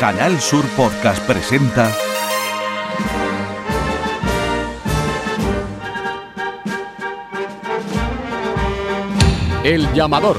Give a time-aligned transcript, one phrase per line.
[0.00, 1.94] Canal Sur Podcast presenta
[9.62, 10.38] El llamador.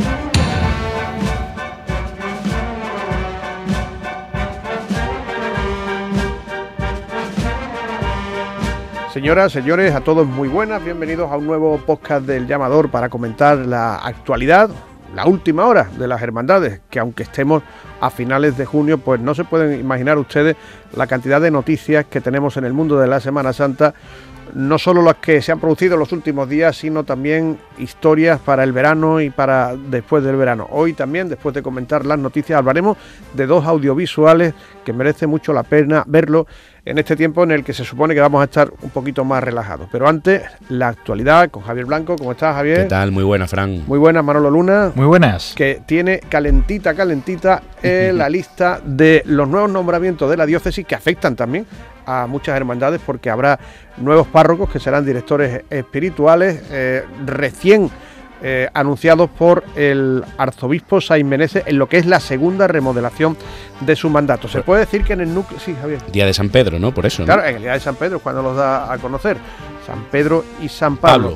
[9.13, 13.59] Señoras, señores, a todos muy buenas, bienvenidos a un nuevo podcast del llamador para comentar
[13.59, 14.71] la actualidad,
[15.15, 17.63] la última hora de las hermandades, que aunque estemos
[17.99, 20.55] a finales de junio, pues no se pueden imaginar ustedes
[20.95, 23.93] la cantidad de noticias que tenemos en el mundo de la Semana Santa
[24.53, 28.63] no solo las que se han producido en los últimos días, sino también historias para
[28.63, 30.67] el verano y para después del verano.
[30.71, 32.97] Hoy también, después de comentar las noticias, hablaremos
[33.33, 34.53] de dos audiovisuales
[34.83, 36.47] que merece mucho la pena verlo
[36.83, 39.43] en este tiempo en el que se supone que vamos a estar un poquito más
[39.43, 39.87] relajados.
[39.91, 42.15] Pero antes, la actualidad con Javier Blanco.
[42.15, 42.83] ¿Cómo estás, Javier?
[42.83, 43.11] ¿Qué tal?
[43.11, 43.83] Muy buena, Fran.
[43.87, 44.91] Muy buena, Manolo Luna.
[44.95, 45.53] Muy buenas.
[45.55, 50.95] Que tiene calentita, calentita eh, la lista de los nuevos nombramientos de la diócesis que
[50.95, 51.65] afectan también
[52.05, 53.59] a muchas hermandades porque habrá
[53.97, 57.91] nuevos párrocos que serán directores espirituales eh, recién
[58.43, 63.37] eh, anunciados por el arzobispo Sainz Menezes en lo que es la segunda remodelación
[63.81, 64.47] de su mandato.
[64.47, 65.59] Se puede decir que en el núcleo...
[65.59, 65.99] Sí, Javier.
[66.11, 66.93] Día de San Pedro, ¿no?
[66.93, 67.23] Por eso.
[67.23, 69.37] Claro, en el día de San Pedro es cuando los da a conocer.
[69.85, 71.35] San Pedro y San Pablo.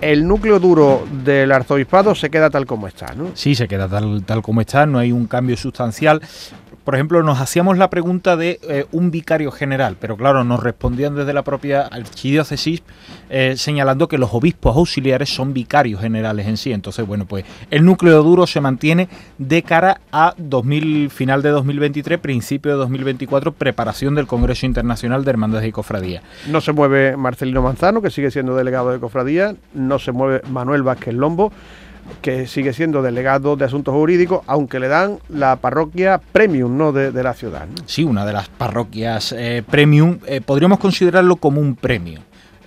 [0.00, 3.30] el núcleo duro del arzobispado se queda tal como está, ¿no?
[3.34, 6.20] Sí, se queda tal, tal como está, no hay un cambio sustancial
[6.90, 11.14] por ejemplo, nos hacíamos la pregunta de eh, un vicario general, pero claro, nos respondían
[11.14, 12.82] desde la propia archidiócesis
[13.28, 16.72] eh, señalando que los obispos auxiliares son vicarios generales en sí.
[16.72, 22.18] Entonces, bueno, pues el núcleo duro se mantiene de cara a 2000, final de 2023,
[22.18, 26.24] principio de 2024, preparación del Congreso Internacional de Hermandades y Cofradías.
[26.48, 30.82] No se mueve Marcelino Manzano, que sigue siendo delegado de Cofradía, no se mueve Manuel
[30.82, 31.52] Vázquez Lombo
[32.22, 36.92] que sigue siendo delegado de asuntos jurídicos, aunque le dan la parroquia premium ¿no?
[36.92, 37.66] de, la ciudad.
[37.86, 42.20] Sí, una de las parroquias eh, premium, eh, podríamos considerarlo como un premio.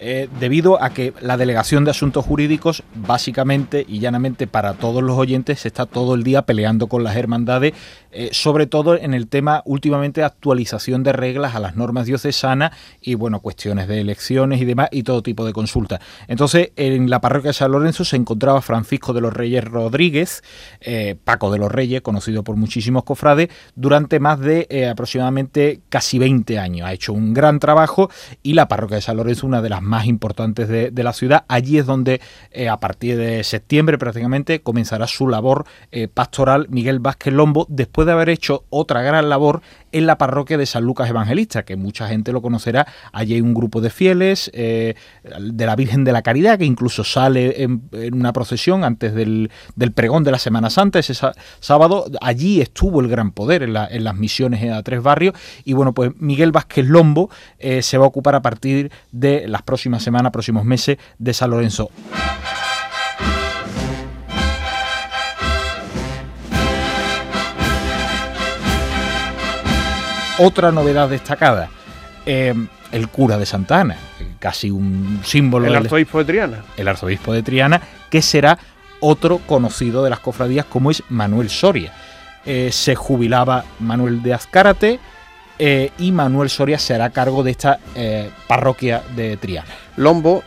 [0.06, 5.18] Eh, debido a que la Delegación de Asuntos Jurídicos, básicamente y llanamente para todos los
[5.18, 7.72] oyentes, está todo el día peleando con las hermandades,
[8.12, 13.16] eh, sobre todo en el tema últimamente actualización de reglas a las normas diocesanas y
[13.16, 16.02] bueno, cuestiones de elecciones y demás y todo tipo de consultas.
[16.28, 20.44] Entonces, en la parroquia de San Lorenzo se encontraba Francisco de los Reyes Rodríguez,
[20.82, 26.60] eh, Paco de los Reyes, conocido por muchísimos cofrades, durante más de aproximadamente casi 20
[26.60, 26.90] años.
[26.90, 28.10] Ha hecho un gran trabajo
[28.42, 31.46] y la parroquia de San Lorenzo, una de las más más importantes de, la ciudad.
[31.48, 36.98] Allí es donde eh, a partir de septiembre prácticamente comenzará su labor eh, pastoral Miguel
[36.98, 39.62] Vázquez Lombo, después de haber hecho otra gran labor
[39.94, 42.88] en la parroquia de San Lucas Evangelista, que mucha gente lo conocerá.
[43.12, 44.96] Allí hay un grupo de fieles eh,
[45.40, 47.82] de la Virgen de la Caridad, que incluso sale en,
[48.14, 49.52] una procesión antes del,
[49.94, 51.14] pregón de la Semana Santa, ese
[51.60, 52.06] sábado.
[52.22, 55.36] Allí estuvo el gran poder en, las misiones a tres barrios.
[55.64, 59.84] Y bueno, pues Miguel Vázquez Lombo se va a ocupar a partir de las próximas
[59.84, 61.90] próxima semana, próximos meses de San Lorenzo.
[70.46, 71.70] Otra novedad destacada,
[72.26, 72.54] eh,
[72.92, 73.96] el cura de Santa Ana,
[74.40, 75.68] casi un símbolo.
[75.68, 76.64] El arzobispo de Triana.
[76.76, 78.60] El arzobispo de Triana, que será
[79.00, 81.94] otro conocido de las cofradías como es Manuel Soria.
[82.46, 85.00] Eh, se jubilaba Manuel de Azcárate,
[85.60, 89.68] eh, y Manuel Soria se hará cargo de esta eh, parroquia de Triana.
[89.96, 90.44] Lombo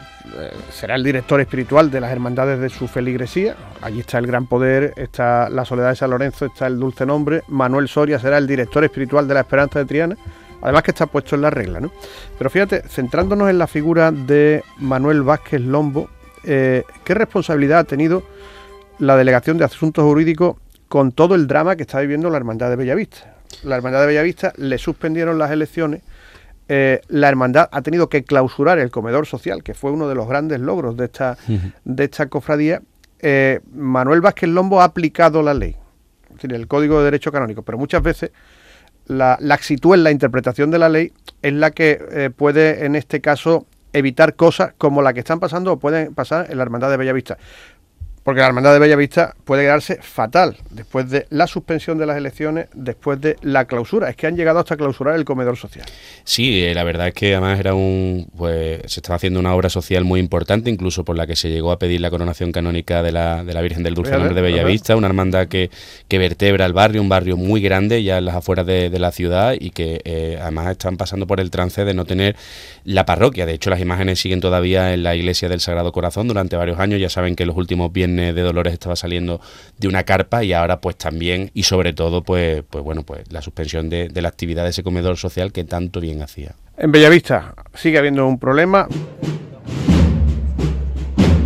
[0.70, 3.56] será el director espiritual de las hermandades de su feligresía.
[3.82, 7.42] Allí está el gran poder, está la soledad de San Lorenzo, está el dulce nombre.
[7.48, 10.16] Manuel Soria será el director espiritual de la Esperanza de Triana.
[10.62, 11.92] Además que está puesto en la regla, ¿no?
[12.38, 16.09] Pero fíjate, centrándonos en la figura de Manuel Vázquez Lombo,
[16.43, 18.22] ¿qué responsabilidad ha tenido
[18.98, 20.56] la Delegación de Asuntos Jurídicos
[20.88, 23.37] con todo el drama que está viviendo la Hermandad de Bellavista?
[23.62, 26.03] la Hermandad de Bellavista le suspendieron las elecciones.
[26.69, 30.28] Eh, la hermandad ha tenido que clausurar el comedor social, que fue uno de los
[30.28, 31.37] grandes logros de esta,
[31.84, 32.82] de esta cofradía.
[33.21, 35.76] Eh, Manuel Vázquez Lombo ha aplicado la ley,
[36.29, 38.32] es decir, el Código de Derecho Canónico, pero muchas veces
[39.06, 43.20] la laxitud en la interpretación de la ley es la que eh, puede, en este
[43.20, 46.96] caso, evitar cosas como la que están pasando o pueden pasar en la Hermandad de
[46.96, 47.38] Bellavista
[48.26, 52.67] porque la Hermandad de Bellavista puede quedarse fatal después de la suspensión de las elecciones,
[52.75, 54.11] después de la clausura.
[54.11, 55.87] Es que han llegado hasta clausurar el comedor social.
[56.25, 59.69] Sí, eh, la verdad es que además era un, pues se estaba haciendo una obra
[59.69, 63.12] social muy importante, incluso por la que se llegó a pedir la coronación canónica de
[63.12, 65.70] la, de la Virgen del Dulce Nombre de Bellavista, una hermandad que,
[66.08, 69.55] que vertebra el barrio, un barrio muy grande ya en las afueras de, la ciudad
[69.56, 72.34] y que eh, además están pasando por el trance de no tener
[72.82, 73.46] la parroquia.
[73.46, 77.00] De hecho, las imágenes siguen todavía en la iglesia del Sagrado Corazón durante varios años.
[77.00, 79.41] Ya saben que los últimos viernes De Dolores estaba saliendo
[79.79, 83.43] de una carpa y ahora pues también y sobre todo pues, pues bueno, pues la
[83.43, 86.55] suspensión de, de la actividad de ese comedor social que tanto bien hacía.
[86.79, 88.89] En Bellavista sigue habiendo un problema.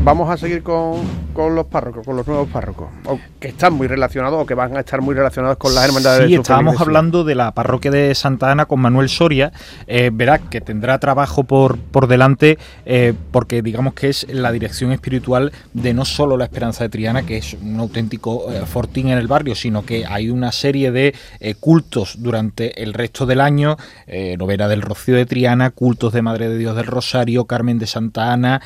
[0.03, 1.03] Vamos a seguir con,
[1.35, 4.75] con, los párrocos, con los nuevos párrocos, o que están muy relacionados o que van
[4.75, 8.51] a estar muy relacionados con las hermandades sí, estábamos hablando de la parroquia de Santa
[8.51, 9.53] Ana con Manuel Soria.
[9.87, 14.93] Eh, verá que tendrá trabajo por, por delante eh, porque digamos que es la dirección
[14.93, 19.19] espiritual de no solo la Esperanza de Triana, que es un auténtico eh, fortín en
[19.19, 23.77] el barrio, sino que hay una serie de eh, cultos durante el resto del año,
[24.39, 28.33] novena del Rocío de Triana, cultos de Madre de Dios del Rosario, Carmen de Santa
[28.33, 28.61] Ana,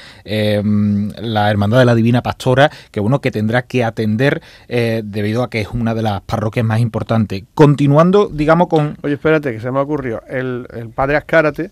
[1.25, 5.51] la Hermandad de la Divina Pastora, que uno que tendrá que atender eh, debido a
[5.51, 7.45] que es una de las parroquias más importantes.
[7.55, 8.97] Continuando, digamos, con...
[9.03, 10.23] Oye, espérate, que se me ocurrió.
[10.29, 11.71] El, el padre Ascárate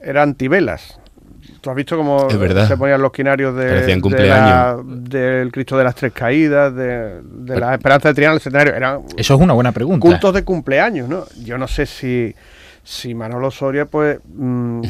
[0.00, 0.98] era antivelas.
[1.60, 5.94] Tú has visto cómo se ponían los quinarios de, de la, del Cristo de las
[5.94, 8.74] Tres Caídas, de, de la Esperanza de Triana, el centenario.
[8.74, 10.00] Eran Eso es una buena pregunta.
[10.00, 11.24] Cultos de cumpleaños, ¿no?
[11.42, 12.34] Yo no sé si
[12.82, 14.80] si Manolo Soria pues mmm,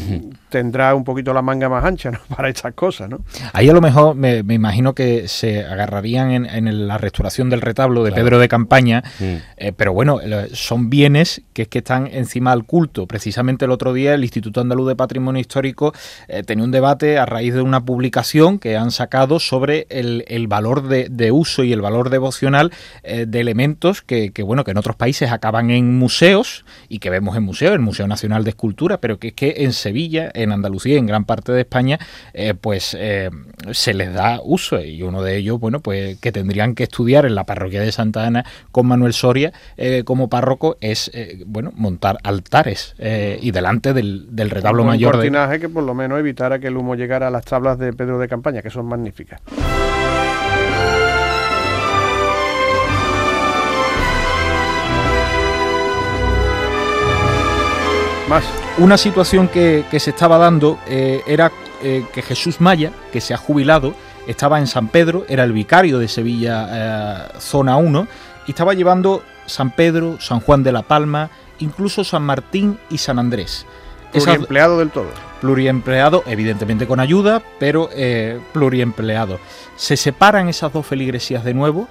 [0.49, 2.19] tendrá un poquito la manga más ancha ¿no?
[2.37, 3.21] para estas cosas, ¿no?
[3.53, 7.61] Ahí a lo mejor me, me imagino que se agarrarían en, en, la restauración del
[7.61, 8.25] retablo de claro.
[8.25, 9.25] Pedro de Campaña, mm.
[9.57, 10.19] eh, pero bueno,
[10.53, 13.07] son bienes que es que están encima del culto.
[13.07, 15.93] Precisamente el otro día el Instituto Andaluz de Patrimonio Histórico
[16.29, 20.47] eh, tenía un debate a raíz de una publicación que han sacado sobre el, el
[20.47, 22.73] valor de, de, uso y el valor devocional
[23.03, 27.11] eh, de elementos que, que, bueno, que en otros países acaban en museos y que
[27.11, 30.53] vemos en museos, el Museo Nacional de Escultura, pero que es que en Sevilla, en
[30.53, 31.99] Andalucía en gran parte de España,
[32.33, 33.31] eh, pues eh,
[33.73, 37.35] se les da uso y uno de ellos, bueno, pues que tendrían que estudiar en
[37.35, 41.11] la parroquia de Santa Ana con Manuel Soria eh, como párroco es,
[41.47, 45.15] bueno, montar altares y delante del, del retablo un mayor.
[45.15, 45.61] Un cortinaje de...
[45.61, 48.29] que por lo menos evitara que el humo llegara a las tablas de Pedro de
[48.29, 49.41] Campaña, que son magníficas.
[58.31, 58.45] Más.
[58.79, 63.35] Una situación que, que se estaba dando eh, era eh, que Jesús Maya, que se
[63.35, 63.93] ha jubilado,
[64.27, 68.07] estaba en San Pedro, era el vicario de Sevilla eh, Zona 1,
[68.47, 73.19] y estaba llevando San Pedro, San Juan de la Palma, incluso San Martín y San
[73.19, 73.67] Andrés.
[74.13, 75.09] Pluriempleado del todo.
[75.41, 79.41] Pluriempleado, evidentemente con ayuda, pero eh, pluriempleado.
[79.77, 81.89] Se separan esas dos feligresías de nuevo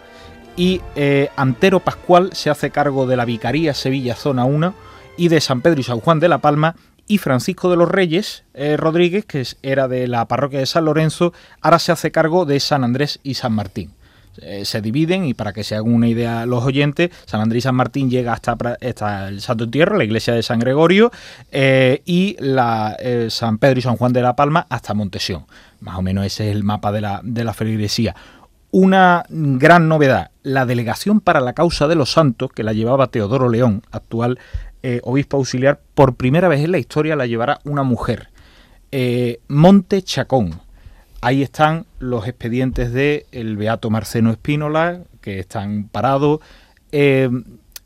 [0.55, 4.73] y eh, Antero Pascual se hace cargo de la Vicaría Sevilla Zona 1
[5.19, 6.75] y de San Pedro y San Juan de la Palma,
[7.09, 11.33] y Francisco de los Reyes eh, Rodríguez, que era de la parroquia de San Lorenzo,
[11.59, 13.91] ahora se hace cargo de San Andrés y San Martín.
[14.41, 17.63] Eh, se dividen y para que se hagan una idea los oyentes, San Andrés y
[17.63, 21.11] San Martín llega hasta, hasta el Santo Entierro, la iglesia de San Gregorio,
[21.51, 22.95] eh, y la,
[23.29, 25.45] San Pedro y San Juan de la Palma hasta Montesión.
[25.81, 28.15] Más o menos ese es el mapa de la, de la feligresía.
[28.71, 33.49] Una gran novedad, la delegación para la causa de los santos, que la llevaba Teodoro
[33.49, 34.37] León, actual
[34.81, 38.29] eh, obispo auxiliar, por primera vez en la historia la llevará una mujer.
[38.91, 40.61] Eh, Monte Chacón.
[41.19, 46.39] Ahí están los expedientes de el beato Marceno Espínola, que están parados.
[46.93, 47.29] Eh,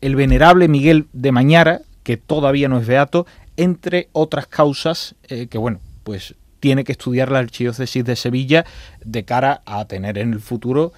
[0.01, 3.25] el venerable Miguel de Mañara, que todavía no es beato,
[3.57, 8.65] entre otras causas que, bueno, pues tiene que estudiar la archidiócesis de Sevilla
[9.03, 10.91] de cara a tener en el futuro,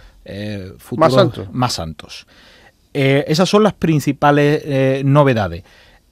[0.78, 1.48] futuros más santos.
[1.54, 2.28] Más santos.
[2.94, 5.64] esas son las principales novedades.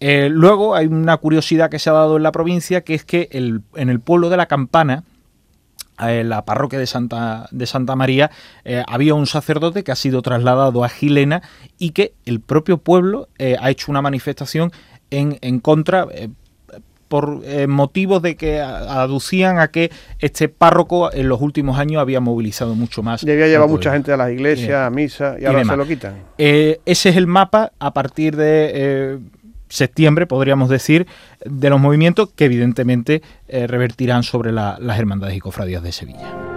[0.05, 3.29] Eh, luego hay una curiosidad que se ha dado en la provincia, que es que
[3.31, 5.05] el, en el pueblo de la Campana,
[5.97, 8.29] en eh, la parroquia de Santa, de Santa María,
[8.65, 11.41] eh, había un sacerdote que ha sido trasladado a Gilena
[11.79, 14.73] y que el propio pueblo eh, ha hecho una manifestación
[15.09, 16.05] en, en contra
[17.07, 22.73] por motivos de que aducían a que este párroco en los últimos años había movilizado
[22.73, 23.23] mucho más.
[23.23, 26.15] Y había llevado mucha gente a las iglesias, a misa, y ahora se lo quitan.
[26.37, 29.21] Ese es el mapa a partir de
[29.73, 31.07] septiembre, podríamos decir,
[31.43, 36.52] de los movimientos que evidentemente eh, revertirán sobre la, las hermandades y cofradías de Sevilla.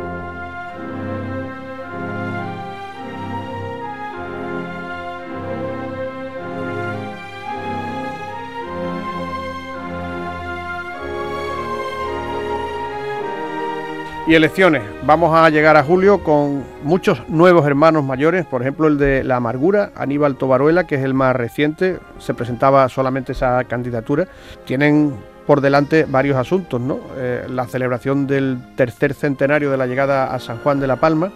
[14.28, 14.82] Y elecciones.
[15.04, 19.36] Vamos a llegar a julio con muchos nuevos hermanos mayores, por ejemplo el de La
[19.36, 24.26] Amargura, Aníbal Tobaruela, que es el más reciente, se presentaba solamente esa candidatura.
[24.64, 25.14] Tienen
[25.46, 26.98] por delante varios asuntos, ¿no?
[27.16, 31.30] Eh, la celebración del tercer centenario de la llegada a San Juan de la Palma.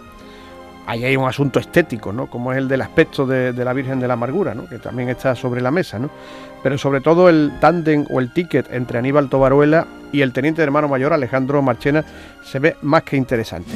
[0.87, 2.27] Ahí hay un asunto estético, ¿no?
[2.27, 4.67] Como es el del aspecto de, la Virgen de la Amargura, ¿no?
[4.67, 6.09] Que también está sobre la mesa, ¿no?
[6.63, 10.65] Pero sobre todo el tándem o el ticket entre Aníbal Tobaruela y el teniente de
[10.65, 12.03] hermano mayor Alejandro Marchena
[12.43, 13.71] se ve más que interesante.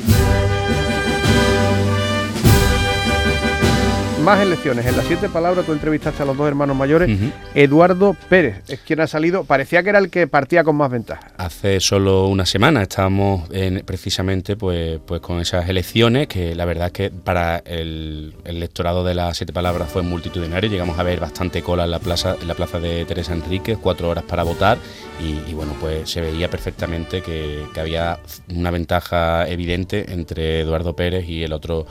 [4.25, 4.87] Más elecciones.
[4.87, 7.15] En las siete palabras tú entrevistaste a los dos hermanos mayores.
[7.53, 9.43] Eduardo Pérez es quien ha salido.
[9.43, 11.27] Parecía que era el que partía con más ventaja.
[11.37, 16.87] Hace solo una semana estábamos en, precisamente pues, pues con esas elecciones que la verdad
[16.87, 20.71] es que para el, electorado de las siete palabras fue multitudinario.
[20.71, 24.09] Llegamos a ver bastante cola en la plaza, en la plaza de Teresa Enríquez, cuatro
[24.09, 24.79] horas para votar
[25.21, 31.29] y, bueno pues se veía perfectamente que, que había una ventaja evidente entre Eduardo Pérez
[31.29, 31.85] y el otro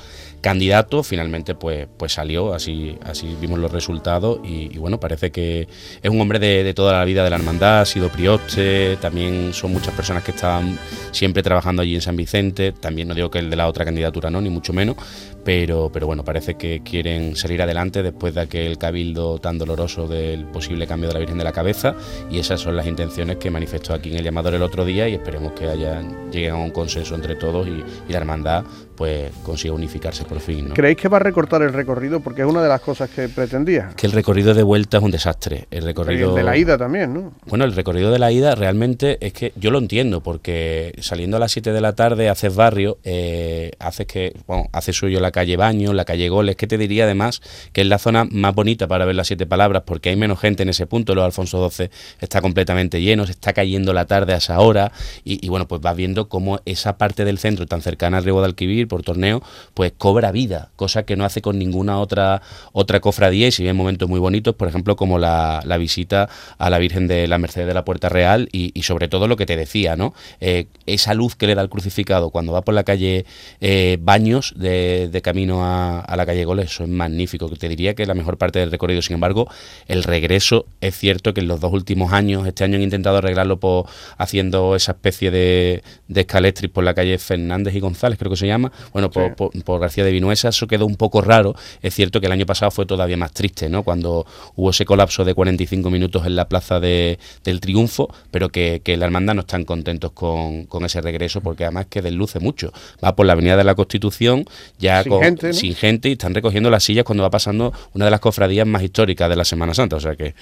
[0.45, 5.67] candidato finalmente pues, pues salió, así, así vimos los resultados y, bueno, parece que
[6.03, 9.73] es un hombre de, toda la vida de la hermandad, ha sido prioste, también son
[9.73, 10.79] muchas personas que estaban
[11.13, 14.29] siempre trabajando allí en San Vicente, también no digo que el de la otra candidatura
[14.29, 14.97] no, ni mucho menos,
[15.45, 20.45] pero, pero bueno, parece que quieren salir adelante después de aquel cabildo tan doloroso del
[20.45, 21.95] posible cambio de la Virgen de la Cabeza
[22.31, 25.15] y esas son las intenciones que manifestó aquí en el llamador el otro día y
[25.15, 28.65] esperemos que haya, lleguen a un consenso entre todos y, y la hermandad
[28.97, 30.69] pues consiga unificarse por fin.
[30.69, 30.75] ¿no?
[30.75, 32.21] ¿Creéis que va a recortar el recorrido?
[32.21, 33.91] Porque es una de las cosas que pretendía.
[33.97, 35.67] Que el recorrido de vuelta es un desastre.
[35.71, 37.33] El recorrido de la ida también, ¿no?
[37.47, 41.41] Bueno, el recorrido de la ida realmente es que yo lo entiendo, porque saliendo a
[41.41, 45.57] las 7 de la tarde haces barrio, eh, haces que, bueno, hace suyo la calle
[45.57, 47.41] Baño, la calle Goles, que te diría además
[47.73, 50.63] que es la zona más bonita para ver las siete palabras, porque hay menos gente
[50.63, 54.37] en ese punto, los Alfonso XII está completamente lleno, se está cayendo la tarde a
[54.37, 54.93] esa hora,
[55.25, 58.47] y, bueno, pues vas viendo cómo esa parte del centro tan cercana al Río de
[58.47, 59.43] Alquivir por torneo,
[59.75, 63.77] pues cobra vida, cosa que no hace con ninguna otra, otra cofradía y si bien
[63.77, 66.29] momentos muy bonitos, por ejemplo, como la, visita
[66.59, 69.47] a la Virgen de la Merced de la Puerta Real y, sobre todo lo que
[69.47, 70.15] te decía, ¿no?
[70.41, 73.25] Eh, esa luz que le da el crucificado cuando va por la calle
[73.61, 78.03] eh, Baños de, camino a, la calle Goles, eso es magnífico, que te diría que
[78.03, 79.49] es la mejor parte del recorrido, sin embargo,
[79.89, 83.59] el regreso es cierto que en los dos últimos años, este año han intentado arreglarlo
[83.59, 83.87] por,
[84.19, 88.47] haciendo esa especie de, de escaletris por la calle Fernández y González, creo que se
[88.47, 91.55] llama, bueno, por, García de Vinuesa, eso quedó un poco raro.
[91.83, 93.83] Es cierto que el año pasado fue todavía más triste, ¿no?
[93.83, 98.81] Cuando hubo ese colapso de 45 minutos en la plaza de, del Triunfo, pero que,
[98.97, 102.73] la hermandad no están contentos con, ese regreso, porque además que desluce mucho.
[103.05, 104.45] Va por la Avenida de la Constitución,
[104.79, 108.11] ya sin, gente, sin gente, y están recogiendo las sillas cuando va pasando una de
[108.11, 109.97] las cofradías más históricas de la Semana Santa.
[109.97, 110.35] O sea que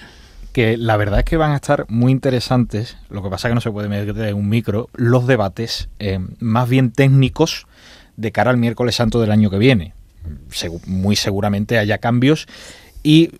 [0.53, 3.55] que la verdad es que van a estar muy interesantes, lo que pasa es que
[3.55, 7.65] no se puede meter en un micro, los debates eh, más bien técnicos
[8.17, 9.93] de cara al miércoles santo del año que viene.
[10.85, 12.47] muy seguramente haya cambios
[13.03, 13.31] y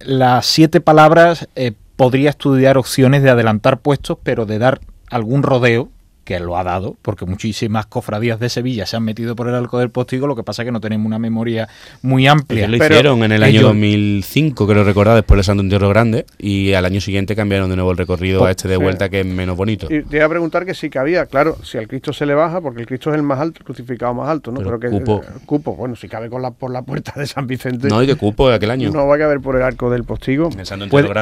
[0.00, 4.80] las siete palabras eh, podría estudiar opciones de adelantar puestos, pero de dar
[5.10, 5.90] algún rodeo
[6.24, 9.78] que lo ha dado, porque muchísimas cofradías de Sevilla se han metido por el arco
[9.78, 11.68] del postigo, lo que pasa es que no tenemos una memoria
[12.02, 12.66] muy amplia.
[12.66, 16.72] Ellos lo hicieron en el año 2005, creo recordar, después de Santo Entierro Grande, y
[16.74, 19.26] al año siguiente cambiaron de nuevo el recorrido a pues, este de vuelta, que es
[19.26, 19.86] menos bonito.
[19.90, 22.60] Y te iba a preguntar que sí cabía, claro, si al Cristo se le baja,
[22.60, 24.60] porque el Cristo es el más alto, el crucificado más alto, ¿no?
[24.60, 25.22] Pero, que cupo.
[25.44, 27.88] cupo, bueno, si cabe con la, por la puerta de San Vicente.
[27.88, 28.90] No, y de cupo de aquel año.
[28.90, 30.50] No va a caber por el arco del postigo.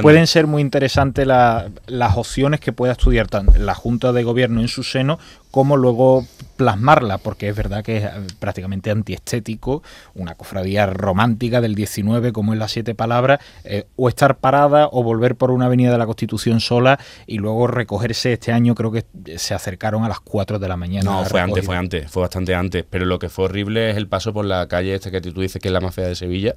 [0.02, 3.28] pueden ser muy interesantes las opciones que pueda estudiar
[3.58, 5.18] la Junta de Gobierno en su seno
[5.50, 6.26] cómo luego
[6.60, 9.82] plasmarla, porque es verdad que es eh, prácticamente antiestético,
[10.14, 15.02] una cofradía romántica del 19 como es las siete palabras, eh, o estar parada o
[15.02, 19.06] volver por una avenida de la Constitución sola y luego recogerse este año creo que
[19.38, 21.10] se acercaron a las 4 de la mañana.
[21.10, 24.06] No, fue antes, fue antes, fue bastante antes, pero lo que fue horrible es el
[24.06, 26.56] paso por la calle esta que tú dices que es la más fea de Sevilla,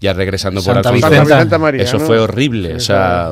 [0.00, 1.58] ya regresando por Alfonso.
[1.60, 3.30] María, Eso fue horrible, o sea,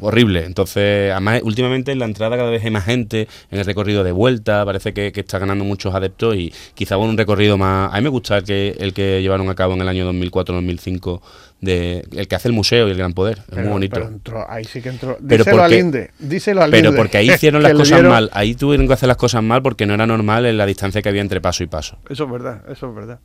[0.00, 0.44] horrible.
[0.44, 4.12] Entonces, además, últimamente en la entrada cada vez hay más gente, en el recorrido de
[4.12, 7.92] vuelta, parece que, está ganando muchos adeptos y quizá con un recorrido más...
[7.92, 11.20] A mí me gusta el que, el que llevaron a cabo en el año 2004-2005
[11.60, 14.00] de el que hace el museo y el gran poder es muy bonito.
[14.48, 15.16] ahí sí que entró.
[15.20, 18.92] Díselo al Inde díselo al pero porque ahí hicieron las cosas mal ahí tuvieron que
[18.92, 21.64] hacer las cosas mal porque no era normal en la distancia que había entre paso
[21.64, 21.98] y paso.
[22.08, 23.18] Eso es verdad eso es verdad.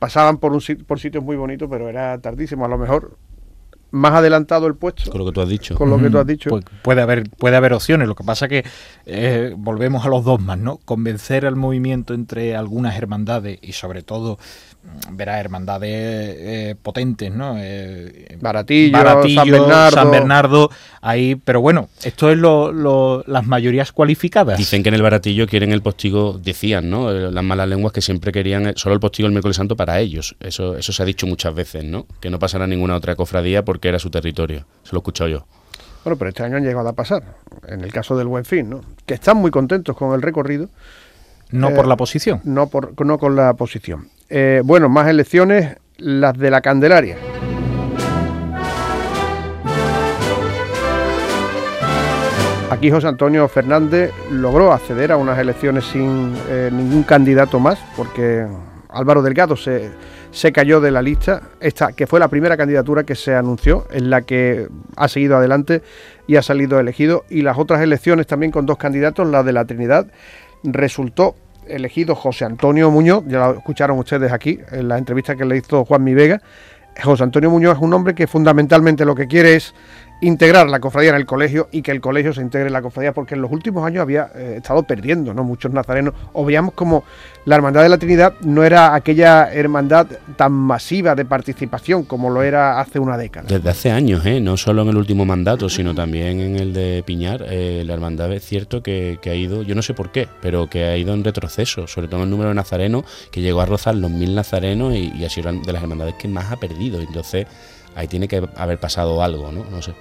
[0.00, 2.64] Pasaban por, un, por sitios muy bonitos, pero era tardísimo.
[2.64, 3.18] A lo mejor
[3.90, 5.10] más adelantado el puesto.
[5.10, 5.74] Con lo que tú has dicho.
[5.74, 6.50] Con lo que tú has dicho.
[6.50, 8.08] Pues puede haber, puede haber opciones.
[8.08, 8.64] Lo que pasa que
[9.06, 10.78] eh, volvemos a los dos más, ¿no?
[10.84, 14.38] Convencer al movimiento entre algunas hermandades y sobre todo
[15.12, 17.56] verá hermandades eh, potentes, ¿no?
[17.58, 18.96] Eh, Baratillo,
[19.90, 20.70] San, Bernardo.
[21.00, 24.56] ahí, pero bueno, esto es lo, las mayorías cualificadas.
[24.58, 27.10] Dicen que en el Baratillo quieren el postigo, decían, ¿no?
[27.10, 30.36] Eh, las malas lenguas que siempre querían solo el postigo el miércoles santo para ellos.
[30.40, 32.06] Eso, eso se ha dicho muchas veces, ¿no?
[32.20, 34.66] Que no pasara ninguna otra cofradía porque era su territorio.
[34.82, 35.46] Se lo he escuchado yo.
[36.04, 37.22] Bueno, pero este año han llegado a pasar,
[37.68, 38.80] en el caso del Buen Fin, ¿no?
[39.04, 40.70] Que están muy contentos con el recorrido.
[41.50, 42.40] No por la posición.
[42.44, 44.08] No, por, no con la posición.
[44.32, 47.16] Eh, bueno, más elecciones, las de la Candelaria.
[52.70, 58.46] Aquí José Antonio Fernández logró acceder a unas elecciones sin eh, ningún candidato más, porque
[58.88, 59.90] Álvaro Delgado se,
[60.30, 64.10] se cayó de la lista, esta que fue la primera candidatura que se anunció, en
[64.10, 65.82] la que ha seguido adelante
[66.28, 69.64] y ha salido elegido, y las otras elecciones también con dos candidatos, la de la
[69.64, 70.06] Trinidad,
[70.62, 71.34] resultó
[71.74, 75.84] elegido José Antonio Muñoz, ya lo escucharon ustedes aquí en la entrevista que le hizo
[75.84, 76.40] Juan Mi Vega.
[77.02, 79.74] José Antonio Muñoz es un hombre que fundamentalmente lo que quiere es
[80.20, 83.12] integrar la cofradía en el colegio y que el colegio se integre en la cofradía,
[83.12, 85.44] porque en los últimos años había eh, estado perdiendo ¿no?
[85.44, 87.04] muchos nazarenos, o veíamos como
[87.46, 92.42] la Hermandad de la Trinidad no era aquella hermandad tan masiva de participación como lo
[92.42, 93.46] era hace una década.
[93.48, 94.40] Desde hace años, ¿eh?
[94.40, 98.32] no solo en el último mandato, sino también en el de Piñar, eh, la hermandad
[98.32, 101.24] es cierto que, ha ido, yo no sé por qué, pero que ha ido en
[101.24, 104.94] retroceso, sobre todo en el número de nazarenos, que llegó a rozar los mil nazarenos
[104.94, 107.46] y, y ha sido de las hermandades que más ha perdido, entonces
[107.94, 109.64] ahí tiene que haber pasado algo, ¿no?
[109.70, 109.94] No sé.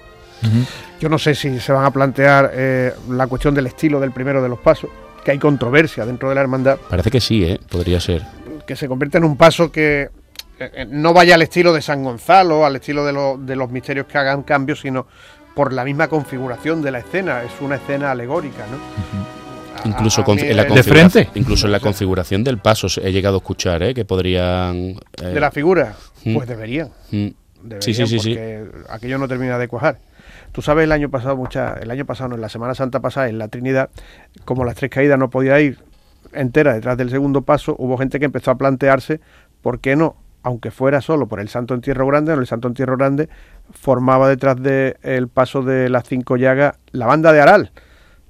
[0.99, 4.41] Yo no sé si se van a plantear eh, la cuestión del estilo del primero
[4.41, 4.89] de los pasos,
[5.23, 6.77] que hay controversia dentro de la hermandad.
[6.89, 7.59] Parece que sí, ¿eh?
[7.69, 8.25] podría ser.
[8.65, 10.09] Que se convierte en un paso que
[10.59, 13.05] eh, eh, no vaya al estilo de San Gonzalo, al estilo
[13.37, 15.07] de, los misterios que hagan cambios, sino
[15.55, 17.43] por la misma configuración de la escena.
[17.43, 19.89] Es una escena alegórica, ¿no?
[19.89, 21.29] Incluso, en la ¿De frente?
[21.35, 23.93] incluso en la configuración del paso he llegado a escuchar ¿eh?
[23.93, 24.95] que podrían...
[25.17, 25.95] ¿De la figura?
[26.21, 26.89] Pues deberían.
[27.11, 27.27] Mm.
[27.79, 29.97] sí, sí, sí, porque aquello no termina de cuajar.
[30.51, 33.37] Tú sabes, el año pasado, mucha, el año pasado, en la Semana Santa pasada, en
[33.37, 33.89] la Trinidad,
[34.45, 35.79] como las tres caídas no podía ir
[36.33, 39.19] entera detrás del segundo paso, hubo gente que empezó a plantearse
[39.61, 42.97] por qué no, aunque fuera solo por el Santo Entierro Grande, o el Santo Entierro
[42.97, 43.29] Grande
[43.71, 47.71] formaba detrás del paso de las cinco llagas la banda de Aral,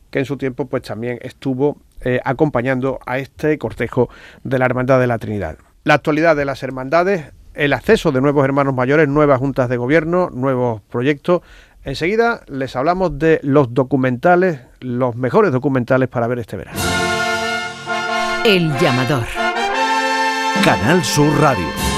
[0.10, 4.10] que en su tiempo pues también estuvo eh, acompañando a este cortejo
[4.44, 5.58] de la Hermandad de la Trinidad.
[5.84, 10.30] La actualidad de las hermandades, el acceso de nuevos hermanos mayores, nuevas juntas de gobierno,
[10.30, 11.42] nuevos proyectos,
[11.84, 16.80] Enseguida les hablamos de los documentales, los mejores documentales para ver este verano.
[18.46, 19.26] El llamador.
[20.64, 21.89] Canal Sur Radio.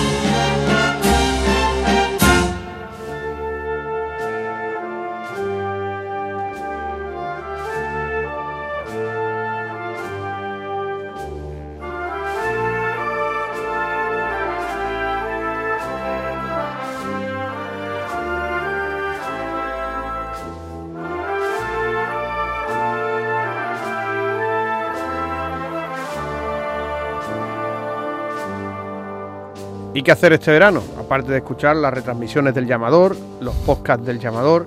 [29.93, 30.81] ¿Y qué hacer este verano?
[30.97, 34.65] Aparte de escuchar las retransmisiones del llamador, los podcasts del llamador,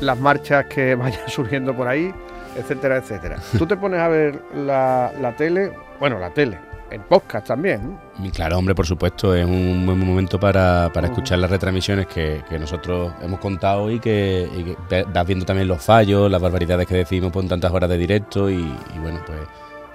[0.00, 2.14] las marchas que vayan surgiendo por ahí,
[2.56, 3.38] etcétera, etcétera.
[3.58, 6.60] Tú te pones a ver la, tele, bueno, la tele,
[6.92, 7.98] en podcast también.
[8.22, 13.14] Y claro, hombre, por supuesto, es un buen momento para, escuchar las retransmisiones que, nosotros
[13.22, 14.76] hemos contado y que, y
[15.12, 18.62] vas viendo también los fallos, las barbaridades que decimos por tantas horas de directo y
[19.02, 19.40] bueno, pues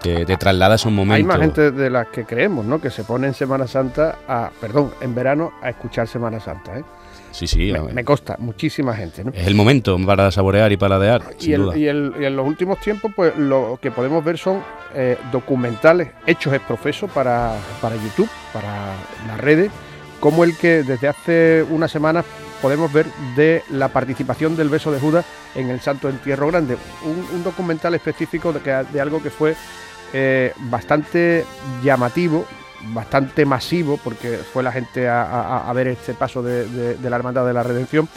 [0.02, 1.16] te, te traslada a un momento.
[1.16, 2.82] Hay más gente de las que creemos, ¿no?
[2.82, 6.84] Que se pone en Semana Santa, a, perdón, en verano a escuchar Semana Santa, ¿eh?
[7.32, 7.72] Sí, sí.
[7.72, 9.24] Me, me, consta, muchísima gente.
[9.24, 9.32] ¿no?
[9.34, 11.22] Es el momento para saborear y paladear.
[11.40, 14.62] Y, y, en los últimos tiempos, pues lo que podemos ver son
[14.94, 18.94] eh, documentales hechos es profeso para, para YouTube, para
[19.28, 19.72] las redes,
[20.20, 22.26] como el que desde hace unas semanas
[22.62, 26.78] podemos ver de la participación del beso de Judas en el Santo Entierro Grande.
[27.06, 29.56] Un, documental específico de, de algo que fue
[30.14, 31.46] eh, bastante
[31.84, 32.46] llamativo,
[32.94, 37.64] bastante masivo, porque fue la gente a, ver este paso de, la Hermandad de la
[37.64, 38.08] Redención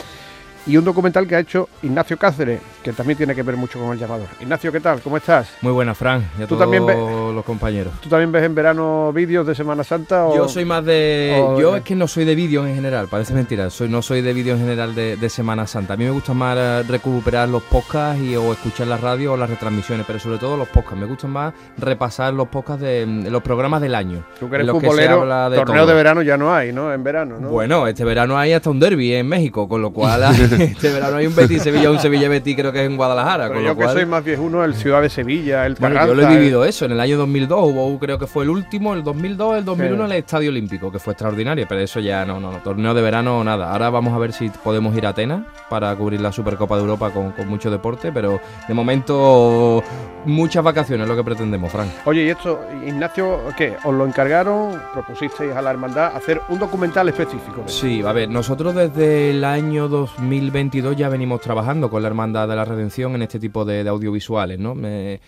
[0.67, 3.91] y un documental que ha hecho Ignacio Cáceres, que también tiene que ver mucho con
[3.91, 4.27] el llamador.
[4.39, 5.01] Ignacio, ¿qué tal?
[5.01, 5.49] ¿Cómo estás?
[5.61, 7.93] Muy buena, Fran, y a todos también los compañeros.
[8.01, 10.27] ¿Tú también ves en verano vídeos de Semana Santa?
[10.35, 11.35] yo soy más de...
[11.59, 14.33] yo es que no soy de vídeos en general, parece mentira, soy, no soy de
[14.33, 15.95] vídeos en general de, Semana Santa.
[15.95, 19.37] A mí me gusta más eh, recuperar los podcasts y, o escuchar la radio o
[19.37, 20.99] las retransmisiones, pero sobre todo los podcasts.
[20.99, 24.23] Me gusta más repasar los podcasts de, los programas del año.
[24.39, 26.93] Tú que eres futbolero, de torneo de verano ya no hay, ¿no?
[26.93, 27.49] En verano, ¿no?
[27.49, 30.21] Bueno, este verano hay hasta un derby en México, con lo cual...
[30.59, 33.47] este verano hay un Betis Sevilla, un Sevilla Betis creo que es en Guadalajara.
[33.49, 36.37] Pero yo que soy más viejuno, el Ciudad de Sevilla, el Bueno, yo lo he
[36.37, 39.65] vivido eso, en el año 2002 hubo, creo que fue el último, el 2002, el
[39.65, 43.01] 2001 el Estadio Olímpico, que fue extraordinario, pero eso ya no, no, no, torneo de
[43.01, 43.71] verano nada.
[43.71, 47.11] Ahora vamos a ver si podemos ir a Atenas para cubrir la Supercopa de Europa
[47.11, 49.83] con, con mucho deporte, pero de momento
[50.25, 51.89] muchas vacaciones es lo que pretendemos, Frank.
[52.05, 53.75] Oye, y esto, Ignacio, ¿qué?
[53.83, 54.79] ¿Os lo encargaron?
[54.93, 57.63] ¿Propusisteis a la hermandad hacer un documental específico?
[57.67, 62.47] Sí, a ver, nosotros desde el año 2000 2022 ya venimos trabajando con la Hermandad
[62.47, 64.59] de la Redención en este tipo de, audiovisuales.
[64.59, 64.75] ¿no?
[64.83, 65.19] Eh,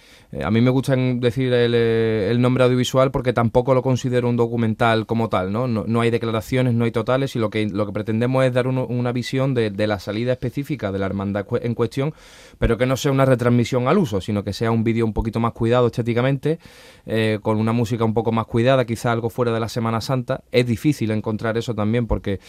[0.44, 5.08] a mí me gusta decir eh, el, nombre audiovisual porque tampoco lo considero un documental
[5.08, 5.52] como tal.
[5.52, 8.68] No, no, hay declaraciones, no hay totales y lo que, lo que pretendemos es dar
[8.68, 12.14] una visión de, la salida específica de la hermandad en cuestión,
[12.60, 15.40] pero que no sea una retransmisión al uso, sino que sea un vídeo un poquito
[15.40, 16.60] más cuidado estéticamente,
[17.08, 20.44] eh, con una música un poco más cuidada, quizá algo fuera de la Semana Santa.
[20.52, 22.40] Es difícil encontrar eso también porque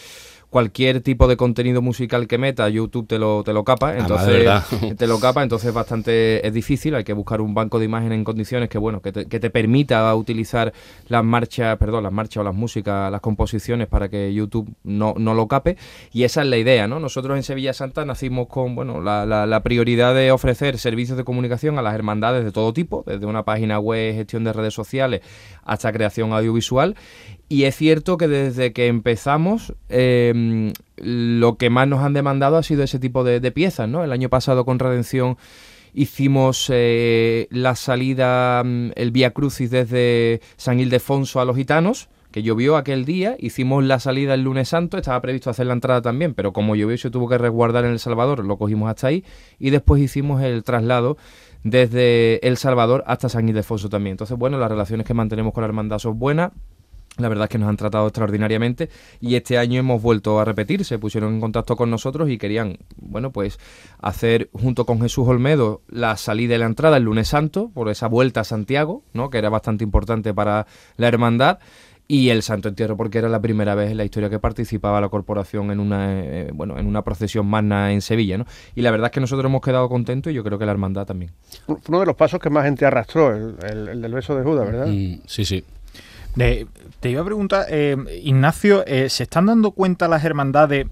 [0.49, 4.49] cualquier tipo de contenido musical que meta, YouTube te lo, te lo capa, entonces
[4.97, 8.23] te lo capa, entonces bastante es difícil, hay que buscar un banco de imágenes en
[8.23, 10.73] condiciones que bueno, que te, que te permita utilizar
[11.07, 15.35] las marchas, perdón, las marchas o las músicas, las composiciones para que YouTube no, no
[15.35, 15.77] lo cape,
[16.11, 16.99] y esa es la idea, ¿no?
[16.99, 21.23] Nosotros en Sevilla Santa nacimos con, bueno, la, la, la prioridad de ofrecer servicios de
[21.23, 25.21] comunicación a las hermandades de todo tipo, desde una página web, gestión de redes sociales,
[25.63, 26.95] hasta creación audiovisual,
[27.49, 32.63] y es cierto que desde que empezamos, em, lo que más nos han demandado ha
[32.63, 34.03] sido ese tipo de, piezas, ¿no?
[34.03, 35.35] El año pasado con Redención
[35.95, 42.43] hicimos eh, la salida, mm, el Vía Crucis desde San Ildefonso a los Gitanos, que
[42.43, 46.35] llovió aquel día, hicimos la salida el lunes santo, estaba previsto hacer la entrada también,
[46.35, 49.23] pero como llovió se tuvo que resguardar en El Salvador, lo cogimos hasta ahí,
[49.57, 51.17] y después hicimos el traslado
[51.63, 54.13] desde El Salvador hasta San Ildefonso también.
[54.13, 56.51] Entonces, bueno, las relaciones que mantenemos con la hermandad son buenas,
[57.17, 60.85] la verdad es que nos han tratado extraordinariamente y este año hemos vuelto a repetir,
[60.85, 63.59] se pusieron en contacto con nosotros y querían, bueno, pues
[63.99, 68.07] hacer junto con Jesús Olmedo la salida y la entrada el lunes santo por esa
[68.07, 69.29] vuelta a Santiago, ¿no?
[69.29, 70.65] que era bastante importante para
[70.97, 71.59] la hermandad
[72.11, 75.09] y el Santo Entierro porque era la primera vez en la historia que participaba la
[75.09, 78.45] corporación en una eh, bueno en una procesión magna en Sevilla ¿no?
[78.73, 81.05] y la verdad es que nosotros hemos quedado contentos y yo creo que la hermandad
[81.05, 81.31] también
[81.67, 85.21] uno de los pasos que más gente arrastró el, del beso de Judas verdad mm,
[85.27, 85.63] sí sí
[86.35, 90.87] te iba a preguntar, eh, Ignacio, eh, ¿se están dando cuenta las hermandades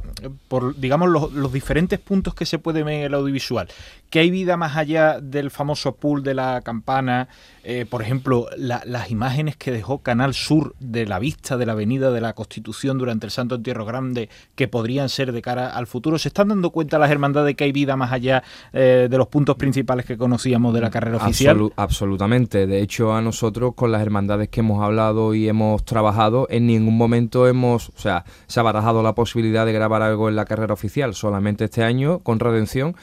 [0.48, 3.68] por, digamos, los, diferentes puntos que se puede ver en el audiovisual?
[4.10, 7.28] ¿Que hay vida más allá del famoso pool de la campana?
[7.64, 12.12] Eh, por ejemplo, las imágenes que dejó Canal Sur de la vista de la Avenida
[12.12, 16.18] de la Constitución durante el Santo Entierro Grande, que podrían ser de cara al futuro.
[16.18, 20.06] ¿Se están dando cuenta las hermandades que hay vida más allá de los puntos principales
[20.06, 21.72] que conocíamos de la carrera oficial?
[21.76, 22.68] absolutamente.
[22.68, 26.98] De hecho, a nosotros, con las hermandades que hemos hablado y hemos trabajado, en ningún
[26.98, 30.74] momento hemos, o sea, se ha barajado la posibilidad de grabar algo en la carrera
[30.74, 32.96] oficial, solamente este año con Redención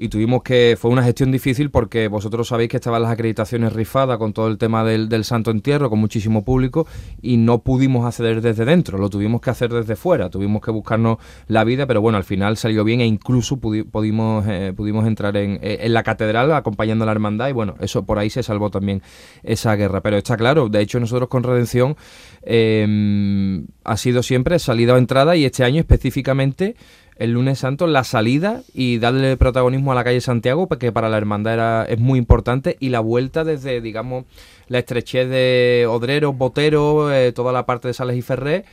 [0.00, 4.16] y tuvimos que, fue una gestión difícil porque vosotros sabéis que estaban las acreditaciones rifadas
[4.16, 6.86] con todo el tema del, del Santo Entierro, con muchísimo público
[7.20, 11.18] y no pudimos acceder desde dentro, lo tuvimos que hacer desde fuera, tuvimos que buscarnos
[11.48, 15.58] la vida, pero bueno, al final salió bien e incluso pudimos, eh, pudimos entrar en,
[15.62, 18.70] eh, en, la catedral acompañando a la hermandad y bueno, eso por ahí se salvó
[18.70, 19.02] también
[19.42, 21.94] esa guerra, pero está claro, de hecho nosotros con Redención
[22.42, 26.74] eh, ha sido siempre salida o entrada y este año específicamente
[27.20, 31.18] el lunes santo la salida y darle protagonismo a la calle Santiago, porque para la
[31.18, 34.24] hermandad era, es muy importante, y la vuelta desde, digamos,
[34.68, 38.64] la estrechez de Odreros, Boteros, eh, toda la parte de Sales y Ferré,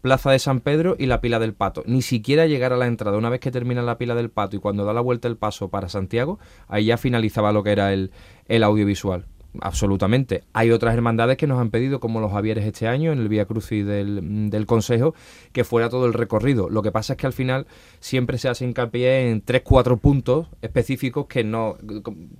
[0.00, 1.82] Plaza de San Pedro y la Pila del Pato.
[1.86, 4.60] Ni siquiera llegar a la entrada, una vez que termina la Pila del Pato y
[4.60, 8.12] cuando da la vuelta el paso para Santiago, ahí ya finalizaba lo que era el,
[8.46, 9.26] el audiovisual
[9.60, 10.44] absolutamente.
[10.52, 13.44] Hay otras hermandades que nos han pedido, como los Javieres este año, en el Vía
[13.46, 15.14] Crucis del, del Consejo,
[15.52, 16.68] que fuera todo el recorrido.
[16.70, 17.66] Lo que pasa es que al final
[18.00, 21.76] siempre se hace hincapié en tres, cuatro puntos específicos que no,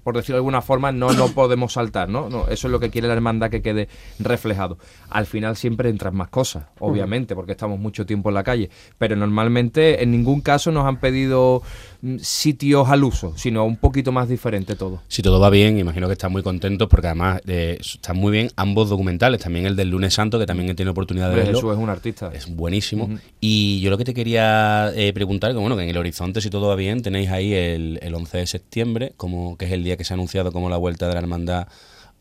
[0.05, 2.29] por decirlo de alguna forma, no, no podemos saltar, ¿no?
[2.29, 2.49] ¿no?
[2.49, 4.79] Eso es lo que quiere la hermandad que quede reflejado.
[5.11, 9.17] Al final siempre entran más cosas, obviamente, porque estamos mucho tiempo en la calle, pero
[9.17, 11.63] normalmente en ningún caso nos han pedido
[11.98, 15.03] mm, sitios al uso, sino un poquito más diferente todo.
[15.09, 18.51] Si todo va bien, imagino que están muy contentos porque además eh, están muy bien
[18.57, 21.55] ambos documentales, también el del lunes santo, que también he tenido oportunidad de verlo.
[21.55, 22.31] Jesús es un artista.
[22.33, 23.09] Es buenísimo.
[23.41, 26.51] Y yo lo que te quería eh, preguntar, que bueno, que en el horizonte, si
[26.51, 29.97] todo va bien, tenéis ahí el, el 11 de septiembre, como que es el día
[29.97, 31.69] que se ha anunciado como la vuelta de la hermandad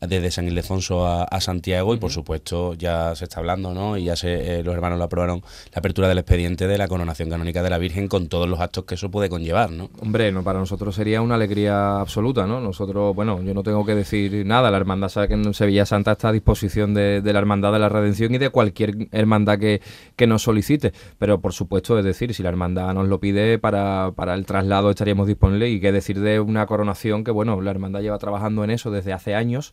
[0.00, 3.96] desde San Ildefonso a, Santiago y por supuesto ya se está hablando, ¿no?
[3.96, 7.30] Y ya se, eh, los hermanos lo aprobaron la apertura del expediente de la coronación
[7.30, 9.90] canónica de la Virgen con todos los actos que eso puede conllevar, ¿no?
[10.00, 12.60] Hombre, no, para nosotros sería una alegría absoluta, ¿no?
[12.60, 16.12] Nosotros, bueno, yo no tengo que decir nada, la hermandad sabe que en Sevilla Santa
[16.12, 19.80] está a disposición de, la hermandad de la redención y de cualquier hermandad que,
[20.16, 24.12] que nos solicite, pero por supuesto, es decir, si la hermandad nos lo pide para,
[24.14, 28.00] para el traslado estaríamos disponibles y qué decir de una coronación que, bueno, la hermandad
[28.00, 29.72] lleva trabajando en eso desde hace años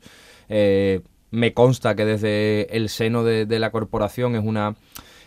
[0.50, 4.76] eh, me consta que desde el seno de, la corporación es una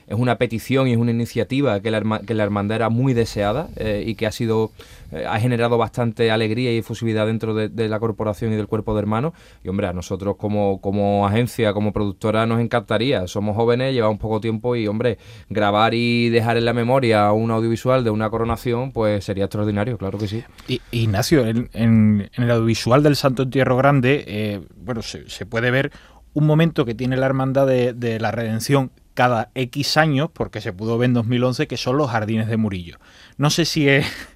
[0.09, 3.69] es una petición y es una iniciativa que la, que la hermandad era muy deseada
[3.77, 4.73] eh, y que ha sido
[5.11, 9.01] eh, ha generado bastante alegría y efusividad dentro de, la corporación y del cuerpo de
[9.01, 9.33] hermanos.
[9.65, 13.27] Y hombre, a nosotros como, como agencia, como productora, nos encantaría.
[13.27, 15.19] Somos jóvenes, llevamos poco tiempo y, hombre,
[15.49, 20.19] grabar y dejar en la memoria un audiovisual de una coronación, pues sería extraordinario, claro
[20.19, 20.45] que sí.
[20.67, 25.91] Y, Ignacio, en, el audiovisual del Santo Entierro Grande, eh, bueno, se, puede ver
[26.35, 30.97] un momento que tiene la Hermandad de, la Redención cada X años, porque se pudo
[30.97, 32.99] ver en 2011, que son los jardines de Murillo.
[33.37, 33.89] No sé si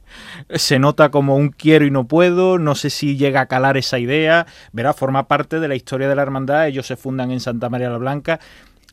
[0.51, 4.01] se nota como un quiero y no puedo, no sé si llega a calar esa
[4.01, 7.71] idea, verá, forma parte de la historia de la hermandad, ellos se fundan en Santa
[7.71, 8.41] María la Blanca.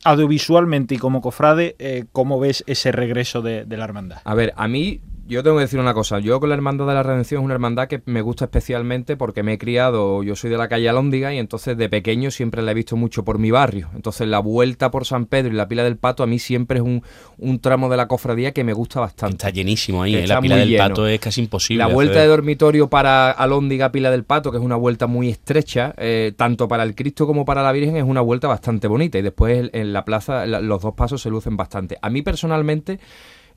[0.04, 4.18] Audiovisualmente y como cofrade, eh, ¿cómo ves ese regreso de la hermandad?
[4.22, 5.00] A ver, a mí
[5.30, 6.18] yo tengo que decir una cosa.
[6.18, 9.44] Yo con la Hermandad de la Redención es una hermandad que me gusta especialmente porque
[9.44, 12.72] me he criado, yo soy de la calle Alóndiga y entonces de pequeño siempre la
[12.72, 13.90] he visto mucho por mi barrio.
[13.94, 16.84] Entonces la vuelta por San Pedro y la Pila del Pato a mí siempre es
[16.84, 17.04] un,
[17.38, 19.36] un tramo de la cofradía que me gusta bastante.
[19.36, 20.26] Está llenísimo ahí, ¿eh?
[20.26, 21.84] la Pila del Pato es casi imposible.
[21.84, 25.94] La vuelta de dormitorio para Alóndiga, Pila del Pato, que es una vuelta muy estrecha,
[25.96, 29.16] eh, tanto para el Cristo como para la Virgen, es una vuelta bastante bonita.
[29.16, 31.98] Y después en la plaza los dos pasos se lucen bastante.
[32.02, 32.98] A mí personalmente...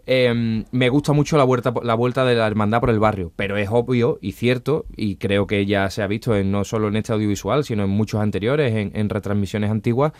[0.05, 3.55] Em, me gusta mucho la vuelta, la vuelta de la hermandad por el barrio, pero
[3.57, 6.97] es obvio y cierto, y creo que ya se ha visto en, no solo en
[6.97, 10.11] este audiovisual, sino en muchos anteriores, en, en retransmisiones antiguas,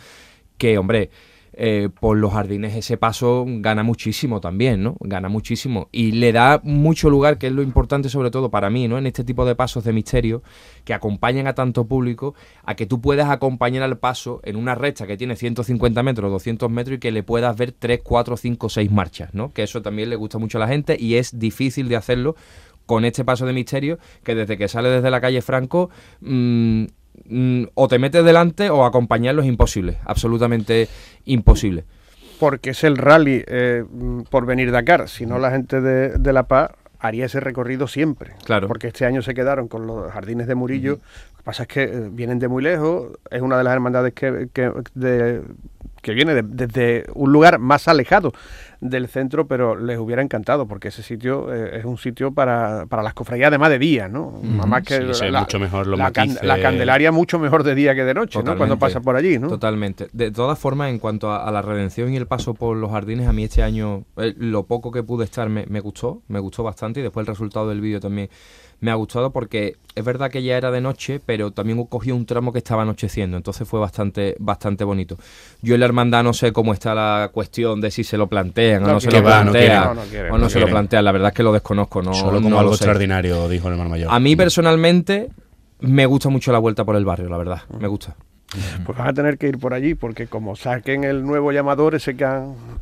[0.56, 1.10] que, hombre,
[1.56, 4.96] eh, por los jardines ese paso gana muchísimo también, ¿no?
[5.00, 5.88] Gana muchísimo.
[5.92, 8.98] Y le da mucho lugar, que es lo importante sobre todo para mí, ¿no?
[8.98, 10.42] En este tipo de pasos de misterio,
[10.84, 15.06] que acompañan a tanto público, a que tú puedas acompañar al paso en una recta
[15.06, 18.90] que tiene 150 metros, 200 metros y que le puedas ver 3, 4, 5, 6
[18.90, 19.52] marchas, ¿no?
[19.52, 22.34] Que eso también le gusta mucho a la gente y es difícil de hacerlo
[22.86, 25.90] con este paso de misterio que desde que sale desde la calle Franco...
[26.20, 26.86] Mmm,
[27.26, 30.88] Mm, o te metes delante o acompañarlo es imposible, absolutamente
[31.24, 31.84] imposible.
[32.38, 33.84] Porque es el rally eh,
[34.30, 38.32] por venir Dakar, si no la gente de, La Paz haría ese recorrido siempre.
[38.44, 38.68] Claro.
[38.68, 40.98] Porque este año se quedaron con los jardines de Murillo.
[41.32, 44.12] Lo que pasa es que eh, vienen de muy lejos, es una de las hermandades
[44.12, 45.42] que, que de,
[46.04, 48.32] que viene desde un lugar más alejado
[48.84, 53.02] del centro, pero les hubiera encantado, porque ese sitio eh, es un sitio para, para
[53.02, 54.38] las cofradías además de día, ¿no?
[54.82, 58.58] que la, mucho mejor la, Candelaria mucho mejor de día que de noche, ¿no?
[58.58, 59.48] Cuando pasa por allí, ¿no?
[59.48, 60.08] Totalmente.
[60.12, 63.32] De todas formas, en cuanto a, la redención y el paso por los jardines, a
[63.32, 67.00] mí este año, eh, lo poco que pude estar me, me gustó, me gustó bastante,
[67.00, 68.28] y después el resultado del vídeo también
[68.84, 72.26] me ha gustado porque es verdad que ya era de noche, pero también cogió un
[72.26, 75.16] tramo que estaba anocheciendo, entonces fue bastante, bastante bonito.
[75.62, 78.84] Yo en la hermandad no sé cómo está la cuestión de si se lo plantean
[78.84, 79.98] o no se lo plantean,
[80.30, 82.02] o no, se lo plantean, la verdad es que lo desconozco.
[82.02, 84.12] No, Solo como algo extraordinario, dijo el hermano mayor.
[84.12, 85.30] A mí personalmente
[85.80, 88.16] me gusta mucho la vuelta por el barrio, la verdad, me gusta.
[88.84, 92.16] Pues van a tener que ir por allí, porque como saquen el nuevo llamador, ese,
[92.16, 92.26] que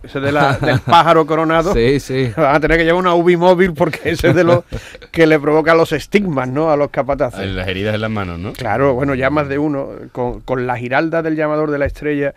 [0.02, 2.30] ese de la, del pájaro coronado, sí, sí.
[2.36, 4.64] van a tener que llevar una UBI móvil porque ese es de los
[5.10, 6.70] que le provoca los estigmas, ¿no?
[6.70, 7.48] A los capataces.
[7.50, 8.52] Las heridas en las manos, ¿no?
[8.52, 9.88] Claro, bueno, ya más de uno.
[10.12, 12.34] Con, con la giralda del llamador de la estrella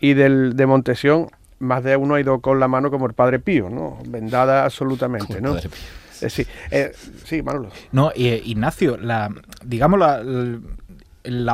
[0.00, 3.38] y del de Montesión, más de uno ha ido con la mano como el Padre
[3.38, 3.98] Pío, ¿no?
[4.06, 5.56] Vendada absolutamente, ¿no?
[5.56, 6.92] Eh, sí, eh,
[7.24, 7.70] sí, Manolo.
[7.92, 9.30] No, eh, Ignacio, la,
[9.64, 10.58] digamos, la, la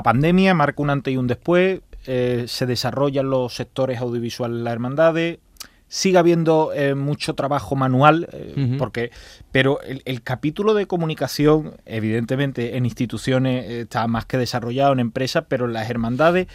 [0.02, 4.72] pandemia marca un antes y un después, eh, se desarrollan los sectores audiovisuales de las
[4.72, 5.38] hermandades,
[5.86, 9.10] sigue habiendo eh, mucho trabajo manual, eh, porque,
[9.52, 15.66] pero el, capítulo de comunicación, evidentemente en instituciones está más que desarrollado, en empresas, pero
[15.66, 16.46] en las hermandades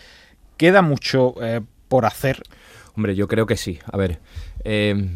[0.58, 1.36] queda mucho
[1.88, 2.42] por hacer.
[2.96, 3.80] Hombre, yo creo que sí.
[3.92, 4.20] A ver,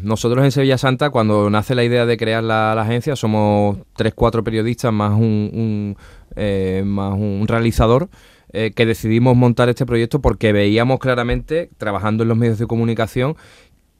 [0.02, 4.44] nosotros en Sevilla Santa, cuando nace la idea de crear la, agencia, somos tres, cuatro
[4.44, 5.96] periodistas más un
[6.36, 8.08] eh, más un realizador,
[8.52, 13.36] eh, que decidimos montar este proyecto porque veíamos claramente, trabajando en los medios de comunicación,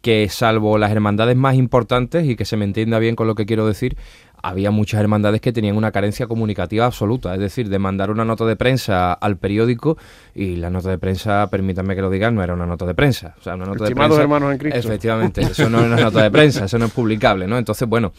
[0.01, 3.47] que salvo las hermandades más importantes, y que se me entienda bien con lo que
[3.47, 3.97] quiero decir,
[4.43, 8.45] había muchas hermandades que tenían una carencia comunicativa absoluta, es decir, de mandar una nota
[8.45, 9.99] de prensa al periódico
[10.35, 13.35] y la nota de prensa, permítanme que lo digan, no era una nota de prensa.
[13.39, 14.79] O sea, una nota de prensa, hermanos en Cristo.
[14.79, 17.59] Efectivamente, eso no es una nota de prensa, eso no es publicable, ¿no?
[17.59, 18.13] Entonces, bueno,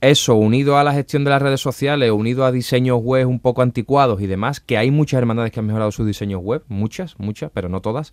[0.00, 3.62] eso unido a la gestión de las redes sociales, unido a diseños web un poco
[3.62, 7.50] anticuados y demás, que hay muchas hermandades que han mejorado sus diseños web, muchas, muchas,
[7.52, 8.12] pero no todas,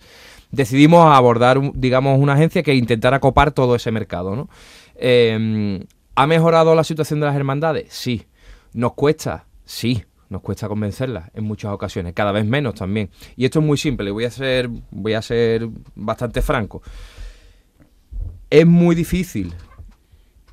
[0.52, 4.50] decidimos abordar, digamos, una agencia que intentara copar todo ese mercado, ¿no?
[4.98, 7.94] Eh, ¿Ha mejorado la situación de las hermandades?
[7.94, 8.26] Sí.
[8.74, 9.46] ¿Nos cuesta?
[9.66, 10.04] Sí.
[10.30, 13.10] Nos cuesta convencerlas en muchas ocasiones, cada vez menos también.
[13.36, 16.82] Y esto es muy simple, voy a ser, voy a ser bastante franco.
[18.50, 19.54] Es muy difícil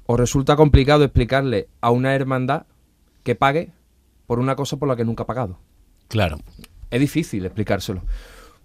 [0.06, 2.66] o resulta complicado explicarle a una hermandad
[3.22, 3.72] que pague
[4.26, 5.58] por una cosa por la que nunca ha pagado.
[6.08, 6.38] Claro.
[6.90, 8.02] Es difícil explicárselo.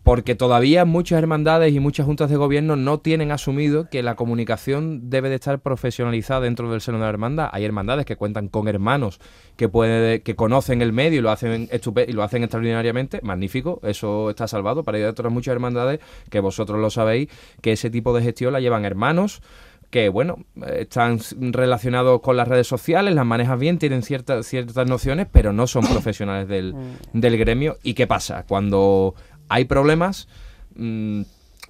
[0.03, 5.09] Porque todavía muchas hermandades y muchas juntas de gobierno no tienen asumido que la comunicación
[5.09, 7.49] debe de estar profesionalizada dentro del seno de la hermandad.
[7.51, 9.19] Hay hermandades que cuentan con hermanos
[9.57, 14.29] que puede, que conocen el medio y lo hacen y lo hacen extraordinariamente, magnífico, eso
[14.29, 14.83] está salvado.
[14.83, 17.27] Para ir a otras muchas hermandades que vosotros lo sabéis
[17.61, 19.41] que ese tipo de gestión la llevan hermanos
[19.89, 21.19] que bueno, están
[21.53, 25.85] relacionados con las redes sociales, las manejan bien, tienen ciertas ciertas nociones, pero no son
[25.87, 27.19] profesionales del, mm.
[27.19, 27.77] del gremio.
[27.83, 28.45] ¿Y qué pasa?
[28.47, 29.15] Cuando
[29.49, 30.27] hay problemas,
[30.75, 31.21] mm,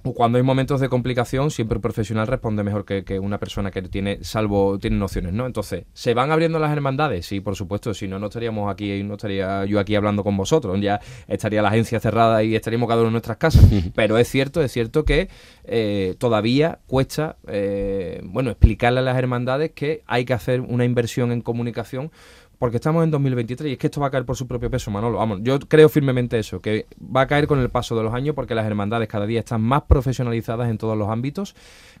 [0.04, 3.82] o cuando hay momentos de complicación, siempre un profesional responde mejor que, una persona que
[3.82, 5.44] tiene, salvo, tiene nociones, ¿no?
[5.44, 7.26] Entonces, ¿se van abriendo las hermandades?
[7.26, 10.80] Sí, por supuesto, si no, no estaríamos aquí, no estaría yo aquí hablando con vosotros,
[10.80, 13.66] ya estaría la agencia cerrada y estaríamos cada uno en nuestras casas.
[13.94, 15.28] Pero es cierto, es cierto que
[15.64, 21.32] eh, todavía cuesta, eh, bueno, explicarle a las hermandades que hay que hacer una inversión
[21.32, 22.12] en comunicación
[22.58, 24.90] porque estamos en 2023 y es que esto va a caer por su propio peso,
[24.90, 25.18] Manolo.
[25.18, 28.34] Vamos, yo creo firmemente eso, que va a caer con el paso de los años
[28.34, 31.54] porque las hermandades cada día están más profesionalizadas en todos los ámbitos.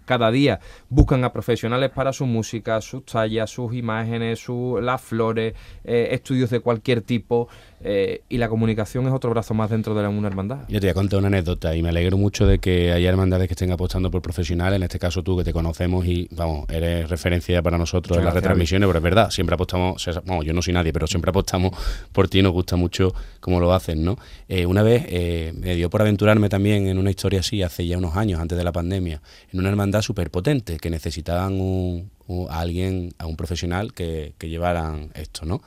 [0.08, 5.52] Cada día buscan a profesionales para su música, sus tallas, sus imágenes, su, las flores,
[5.84, 7.46] eh, estudios de cualquier tipo.
[7.80, 10.60] Eh, y la comunicación es otro brazo más dentro de una hermandad.
[10.68, 13.46] Yo te voy a contar una anécdota y me alegro mucho de que haya hermandades
[13.48, 17.08] que estén apostando por profesionales, en este caso tú que te conocemos y vamos, eres
[17.08, 20.72] referencia para nosotros en las retransmisiones, pero es verdad, siempre apostamos, vamos, yo no soy
[20.74, 21.72] nadie, pero siempre apostamos
[22.12, 24.16] por ti, nos gusta mucho cómo lo hacen, ¿no?
[24.48, 27.98] Eh, una vez eh, me dio por aventurarme también en una historia así, hace ya
[27.98, 29.20] unos años, antes de la pandemia,
[29.52, 32.10] en una hermandad súper potente, que necesitaban
[32.50, 35.62] a alguien, a un profesional que, llevaran esto, ¿no?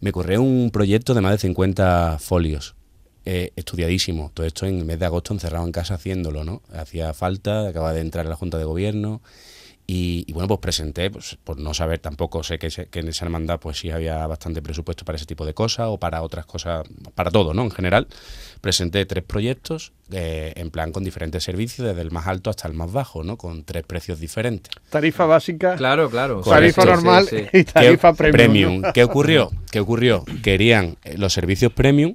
[0.00, 2.74] me corrió un proyecto de más de 50 folios.
[3.26, 4.30] Eh, estudiadísimo.
[4.34, 6.60] Todo esto en el mes de agosto encerrado en casa haciéndolo, ¿no?
[6.74, 9.22] Hacía falta, acaba de entrar en la Junta de Gobierno
[9.86, 13.60] y, bueno, pues presenté, pues, por no saber tampoco, sé que, que, en esa hermandad
[13.60, 17.30] pues sí había bastante presupuesto para ese tipo de cosas o para otras cosas, para
[17.30, 17.62] todo, ¿no?
[17.62, 18.06] En general,
[18.62, 22.72] presenté tres proyectos eh, en plan con diferentes servicios, desde el más alto hasta el
[22.72, 23.36] más bajo, ¿no?
[23.36, 24.72] Con tres precios diferentes.
[24.88, 25.76] Tarifa básica.
[25.76, 26.40] Claro, claro.
[26.40, 28.82] Tarifa normal y tarifa premium.
[28.94, 29.50] ¿Qué ocurrió?
[29.70, 30.24] ¿Qué ocurrió?
[30.42, 32.14] Querían los servicios premium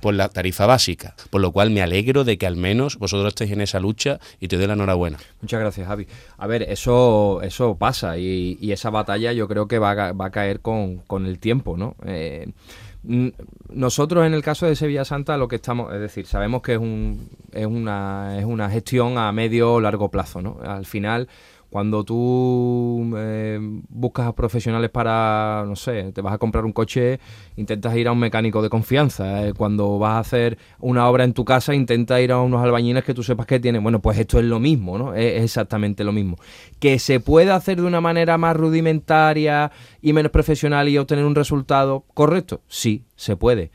[0.00, 3.52] por la tarifa básica, por lo cual me alegro de que al menos vosotros estéis
[3.52, 5.18] en esa lucha y te doy la enhorabuena.
[5.40, 6.06] Muchas gracias, Javi.
[6.38, 10.30] A ver, eso, eso pasa y, esa batalla yo creo que va a, va a
[10.30, 11.96] caer con, con, el tiempo, ¿no?
[12.04, 12.46] Eh,
[13.68, 16.78] nosotros en el caso de Sevilla Santa lo que estamos, es decir, sabemos que es,
[16.78, 20.58] un, es, una, es una gestión a medio o largo plazo, ¿no?
[20.64, 21.28] Al final
[21.70, 27.18] cuando tú eh, buscas a profesionales para, no sé, te vas a comprar un coche,
[27.56, 29.46] intentas ir a un mecánico de confianza.
[29.46, 33.04] Eh, cuando vas a hacer una obra en tu casa, intenta ir a unos albañiles
[33.04, 33.82] que tú sepas que tienen.
[33.82, 35.14] Bueno, pues esto es lo mismo, ¿no?
[35.14, 36.36] Es, exactamente lo mismo.
[36.78, 41.34] Que se puede hacer de una manera más rudimentaria y menos profesional y obtener un
[41.34, 43.70] resultado correcto, sí, se puede.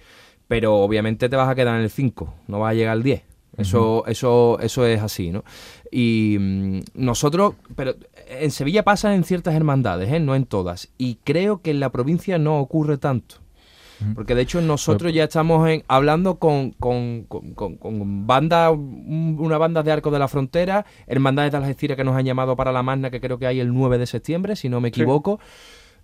[0.47, 3.30] Pero obviamente te vas a quedar en el 5, no vas a llegar al 10.
[3.57, 5.43] Eso, eso, eso es así, ¿no?
[5.91, 7.95] Y mm, nosotros, pero
[8.27, 10.19] en Sevilla pasa en ciertas hermandades, ¿eh?
[10.19, 10.89] no en todas.
[10.97, 13.35] Y creo que en la provincia no ocurre tanto.
[14.15, 20.09] Porque de hecho nosotros ya estamos hablando con, con, con, banda, una banda de Arco
[20.09, 23.37] de la Frontera, hermandades de Algeciras que nos han llamado para la Magna, que creo
[23.37, 25.39] que hay el 9 de septiembre, si no me equivoco.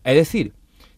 [0.04, 0.54] Es decir,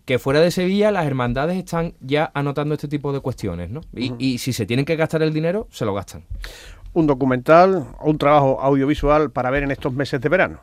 [0.10, 3.82] que fuera de Sevilla las hermandades están ya anotando este tipo de cuestiones, ¿no?
[3.96, 6.24] Y, y si se tienen que gastar el dinero, se lo gastan
[6.94, 10.62] un documental o un trabajo audiovisual para ver en estos meses de verano.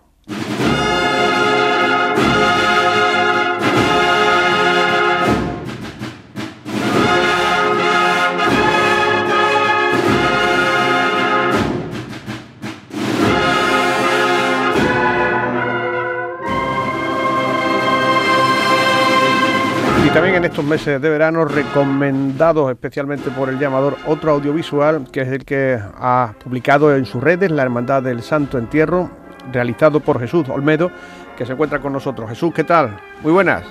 [20.17, 25.29] También en estos meses de verano recomendados especialmente por el llamador otro audiovisual que es
[25.29, 29.11] el que ha publicado en sus redes la Hermandad del Santo Entierro
[29.53, 30.91] realizado por Jesús Olmedo
[31.37, 32.31] que se encuentra con nosotros.
[32.31, 32.97] Jesús, ¿qué tal?
[33.23, 33.63] Muy buenas.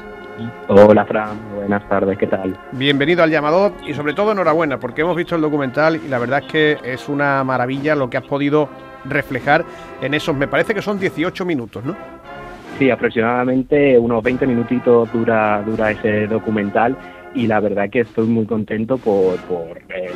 [0.68, 2.56] Hola Fran, buenas tardes, ¿qué tal?
[2.74, 6.44] Bienvenido al llamador y sobre todo enhorabuena porque hemos visto el documental y la verdad
[6.46, 8.70] es que es una maravilla lo que has podido
[9.04, 9.66] reflejar
[10.00, 11.96] en esos, me parece que son 18 minutos, ¿no?
[12.78, 16.96] Sí, aproximadamente unos 20 minutitos dura, dura ese documental
[17.34, 20.14] y la verdad que estoy muy contento por, por el,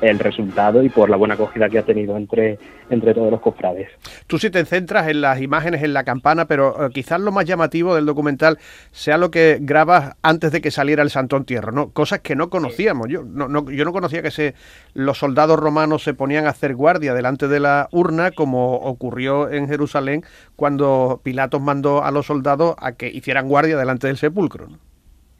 [0.00, 2.58] resultado y por la buena acogida que ha tenido entre,
[2.90, 3.88] entre todos los cofrades.
[4.26, 7.44] Tú sí te centras en las imágenes, en la campana, pero eh, quizás lo más
[7.44, 8.58] llamativo del documental
[8.92, 11.90] sea lo que grabas antes de que saliera el Santo Entierro, ¿no?
[11.90, 13.08] Cosas que no conocíamos.
[13.08, 14.54] Yo no, yo no conocía que se,
[14.94, 19.68] los soldados romanos se ponían a hacer guardia delante de la urna, como ocurrió en
[19.68, 20.24] Jerusalén
[20.56, 24.68] cuando Pilatos mandó a los soldados a que hicieran guardia delante del sepulcro.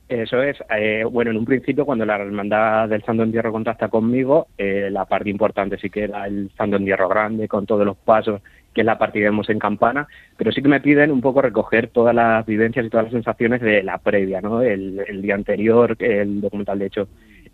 [0.08, 0.56] Eso es.
[0.74, 5.04] Eh, bueno, en un principio, cuando la Hermandad del Santo Entierro contacta conmigo, eh, la
[5.04, 8.40] parte importante sí que era el Santo Entierro Grande, con todos los pasos,
[8.72, 11.42] que es la parte que vemos en campana, pero sí que me piden un poco
[11.42, 14.62] recoger todas las vivencias y todas las sensaciones de la previa, ¿no?
[14.62, 17.09] El, día anterior, el documental, de hecho,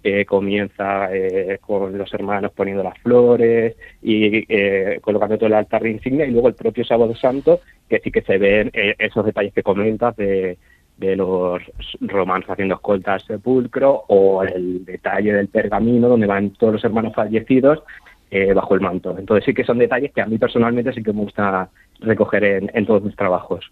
[0.04, 1.08] eh, comienza
[1.60, 4.46] con los hermanos poniendo las flores y
[5.00, 8.22] colocando todo el altar de insignia, y luego el propio Sábado Santo, que sí que
[8.22, 10.56] se ven esos detalles que comentas de
[10.96, 11.60] de los
[12.00, 17.14] romanos haciendo escolta al sepulcro o el detalle del pergamino donde van todos los hermanos
[17.14, 17.82] fallecidos
[18.30, 19.16] eh, bajo el manto.
[19.18, 21.68] Entonces sí que son detalles que a mí personalmente sí que me gusta
[22.04, 23.64] recoger en, todos mis trabajos.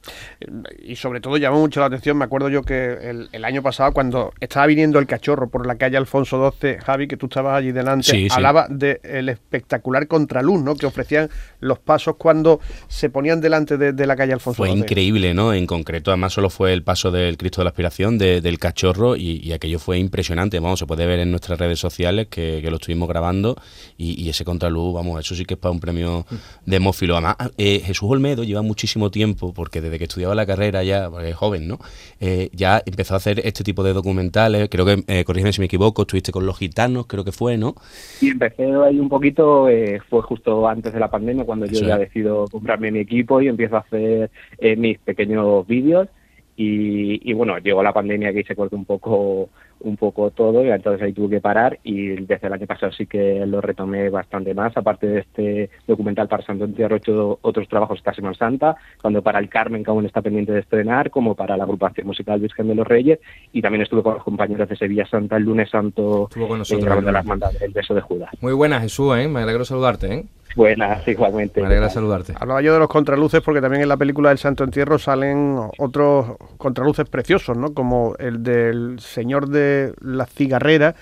[0.82, 4.32] Y sobre todo llamó mucho la atención, me acuerdo yo que el, año pasado cuando
[4.40, 8.28] estaba viniendo el cachorro por la calle Alfonso XII, Javi, que tú estabas allí delante,
[8.30, 10.76] hablaba del espectacular contraluz ¿no?
[10.76, 11.28] que ofrecían
[11.60, 15.52] los pasos cuando se ponían delante de, la calle Alfonso fue Fue increíble, ¿no?
[15.54, 19.52] En concreto, además solo fue el paso del Cristo de la Aspiración, del cachorro, y,
[19.52, 20.58] aquello fue impresionante.
[20.58, 23.56] Vamos, se puede ver en nuestras redes sociales que, lo estuvimos grabando,
[23.96, 26.26] y, ese contraluz, vamos, eso sí que es para un premio
[26.64, 27.14] de hemófilo.
[27.14, 31.34] Además, eh, Jesús Olmedo lleva muchísimo tiempo, porque desde que estudiaba la carrera ya, es
[31.34, 31.78] joven, ¿no?
[32.20, 34.68] Eh, ya empezó a hacer este tipo de documentales.
[34.70, 37.74] Creo que, eh, corrígeme si me equivoco, estuviste con los gitanos, creo que fue, ¿no?
[38.18, 41.98] Sí, empecé ahí un poquito, eh, fue justo antes de la pandemia, cuando yo ya
[41.98, 46.08] decido comprarme mi equipo y empiezo a hacer eh, mis pequeños vídeos.
[46.56, 49.48] Y, y, bueno, llegó la pandemia que se cortó un poco
[49.82, 53.06] un poco todo y entonces ahí tuve que parar y desde el año pasado sí
[53.06, 57.68] que lo retomé bastante más, aparte de este documental para Santo Entierro he hecho otros
[57.68, 61.34] trabajos esta Semana Santa, cuando para el Carmen que aún está pendiente de estrenar, como
[61.34, 63.18] para la agrupación musical Virgen de los Reyes
[63.52, 67.04] y también estuve con los compañeros de Sevilla Santa el lunes santo estuvo con nosotros,
[67.04, 67.26] de las
[67.60, 68.30] el beso de Judas.
[68.40, 69.28] Muy buenas Jesús, ¿eh?
[69.28, 70.14] me alegro saludarte.
[70.14, 70.24] ¿eh?
[70.54, 71.60] Buenas, igualmente.
[71.60, 72.34] Me alegra saludarte.
[72.38, 76.36] Hablaba yo de los contraluces porque también en la película del Santo Entierro salen otros
[76.58, 77.74] contraluces preciosos, ¿no?
[77.74, 80.94] Como el del Señor de la Cigarrera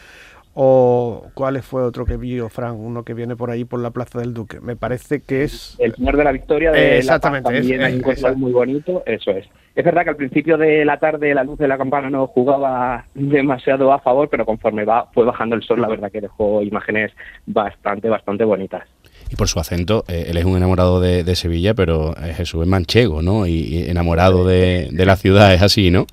[0.55, 4.19] o cuál fue otro que vio Fran, uno que viene por ahí por la Plaza
[4.19, 4.61] del Duque.
[4.61, 8.37] Me parece que es el Señor de la Victoria de Exactamente, la también es, hay
[8.37, 9.47] muy bonito, eso es.
[9.75, 13.05] Es verdad que al principio de la tarde la luz de la campana no jugaba
[13.15, 17.13] demasiado a favor, pero conforme va fue bajando el sol, la verdad que dejó imágenes
[17.47, 18.83] bastante bastante bonitas
[19.31, 22.68] y por su acento, eh, él es un enamorado de, Sevilla, pero eh, Jesús es
[22.68, 23.47] manchego, ¿no?
[23.47, 26.07] Y, enamorado de, la ciudad, es así, ¿no?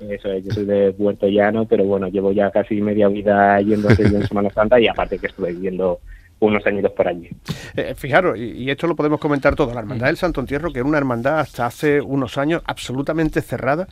[0.00, 3.88] Eso es, yo soy de Puerto Llano, pero bueno, llevo ya casi media vida yendo
[3.88, 6.00] a Sevilla en Semana Santa y aparte que estuve viviendo
[6.40, 7.30] unos años por allí.
[7.76, 10.88] Eh, fijaros, y, esto lo podemos comentar todo, la Hermandad del Santo Entierro, que era
[10.88, 13.86] una hermandad hasta hace unos años absolutamente cerrada,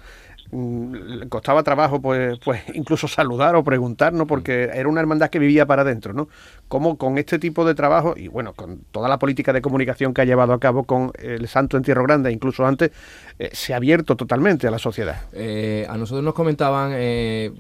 [1.31, 5.65] costaba trabajo pues pues incluso saludar o preguntar no porque era una hermandad que vivía
[5.65, 6.29] para adentro no
[6.69, 10.21] como con este tipo de trabajo y bueno con toda la política de comunicación que
[10.21, 12.91] ha llevado a cabo con el Santo Entierro Grande incluso antes
[13.39, 17.53] eh, se ha abierto totalmente a la sociedad eh, a nosotros nos comentaban eh,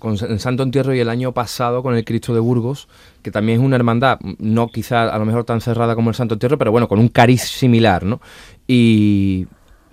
[0.00, 2.88] con el Santo Entierro y el año pasado con el Cristo de Burgos
[3.22, 6.34] que también es una hermandad no quizá a lo mejor tan cerrada como el Santo
[6.34, 8.20] Entierro pero bueno con un cariz similar no
[8.66, 9.46] y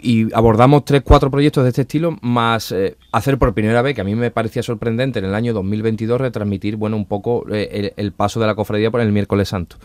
[0.03, 4.01] y abordamos tres, cuatro proyectos de este estilo, más eh, hacer por primera vez, que
[4.01, 8.11] a mí me parecía sorprendente en el año 2022, retransmitir, bueno, un poco eh, el,
[8.11, 9.77] paso de la cofradía por el miércoles santo.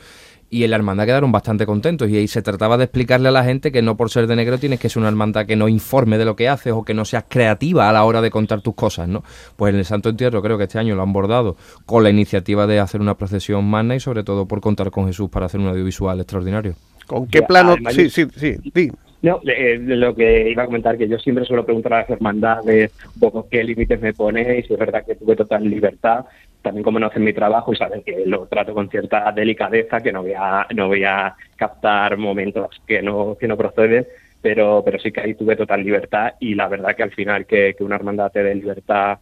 [0.51, 3.45] Y en la hermandad quedaron bastante contentos y ahí se trataba de explicarle a la
[3.45, 6.17] gente que no por ser de negro tienes que ser una hermandad que no informe
[6.17, 8.75] de lo que haces o que no seas creativa a la hora de contar tus
[8.75, 9.23] cosas, ¿no?
[9.57, 12.67] Pues en el Santo Entierro creo que este año lo han bordado con la iniciativa
[12.67, 15.69] de hacer una procesión magna y sobre todo por contar con Jesús para hacer un
[15.69, 16.75] audiovisual extraordinario.
[17.07, 17.77] ¿Con qué plano?
[17.91, 18.91] Sí, sí, sí, sí.
[19.21, 22.93] No, eh, lo que iba a comentar, que yo siempre suelo preguntar a las hermandades
[23.15, 26.25] un poco qué límites me ponéis, y es verdad que tuve total libertad,
[26.63, 30.13] también como no hacen mi trabajo y saben que lo trato con cierta delicadeza, que
[30.13, 34.07] no voy a, no voy a captar momentos que no, que no proceden,
[34.41, 37.75] pero, pero sí que ahí tuve total libertad y la verdad que al final que,
[37.77, 39.19] que una hermandad te dé libertad,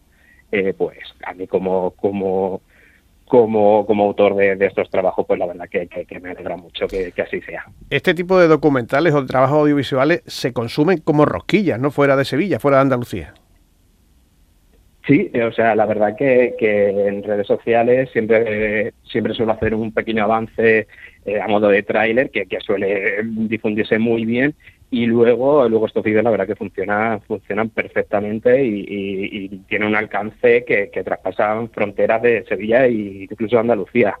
[0.51, 2.61] eh, pues a mí como, como
[3.27, 5.87] como, como autor de, estos trabajos, pues la verdad que,
[6.21, 7.65] me alegra mucho que, así sea.
[7.89, 11.91] Este tipo de documentales o de trabajos audiovisuales se consumen como rosquillas, ¿no?
[11.91, 13.33] Fuera de Sevilla, fuera de Andalucía.
[15.05, 20.23] Sí, o sea, la verdad que, en redes sociales siempre, siempre suelo hacer un pequeño
[20.23, 20.87] avance
[21.25, 24.53] eh, a modo de tráiler que, que suele difundirse muy bien
[24.89, 29.95] y luego luego estos vídeos la verdad que funciona, funcionan perfectamente y, y, tienen un
[29.95, 34.17] alcance que, que traspasan fronteras de Sevilla e incluso Andalucía.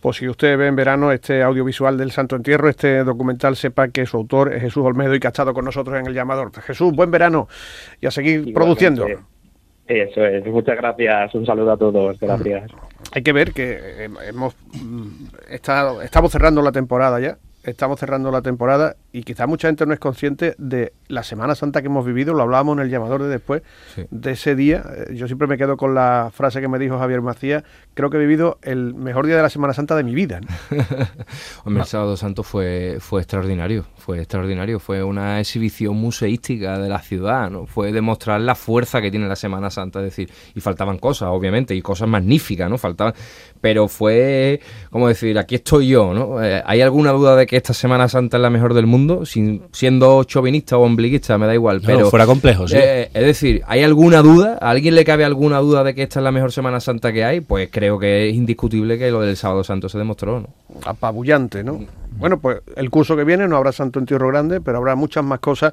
[0.00, 4.04] Pues si usted ve en verano este audiovisual del Santo Entierro, este documental, sepa que
[4.04, 6.50] su autor es Jesús Olmedo y que ha estado con nosotros en el llamador.
[6.60, 7.46] Jesús, buen verano
[8.00, 9.06] y a seguir produciendo.
[9.86, 12.70] Eso es, muchas gracias, un saludo a todos, gracias.
[13.12, 18.42] Hay que ver que hemos mm, estado, estamos cerrando la temporada ya, estamos cerrando la
[18.42, 22.32] temporada y quizá mucha gente no es consciente de la Semana Santa que hemos vivido,
[22.32, 23.62] lo hablábamos en el llamador de después,
[24.10, 24.82] de ese día.
[24.96, 28.16] Eh, yo siempre me quedo con la frase que me dijo Javier Macías, creo que
[28.16, 30.40] he vivido el mejor día de la Semana Santa de mi vida.
[31.64, 37.00] Hombre, el Sábado Santo fue, fue extraordinario, fue extraordinario, fue una exhibición museística de la
[37.00, 37.66] ciudad, ¿no?
[37.66, 41.74] fue demostrar la fuerza que tiene la Semana Santa, es decir, y faltaban cosas, obviamente,
[41.74, 42.78] y cosas magníficas, ¿no?
[42.78, 43.12] Faltaban,
[43.60, 44.60] pero fue,
[44.90, 46.42] como decir, aquí estoy yo, ¿no?
[46.42, 49.01] Eh, ¿Hay alguna duda de que esta Semana Santa es la mejor del mundo?
[49.24, 52.10] Sin, siendo chauvinista o ombliguista, me da igual, pero...
[52.10, 52.76] fuera complejo, sí.
[52.78, 54.58] Eh, es decir, ¿hay alguna duda?
[54.60, 57.24] ¿A alguien le cabe alguna duda de que esta es la mejor Semana Santa que
[57.24, 57.40] hay?
[57.40, 60.48] Pues creo que es indiscutible que lo del Sábado Santo se demostró, ¿no?
[60.84, 61.80] Apabullante, ¿no?
[62.16, 65.40] Bueno, pues el curso que viene no habrá Santo Entierro Grande, pero habrá muchas más
[65.40, 65.72] cosas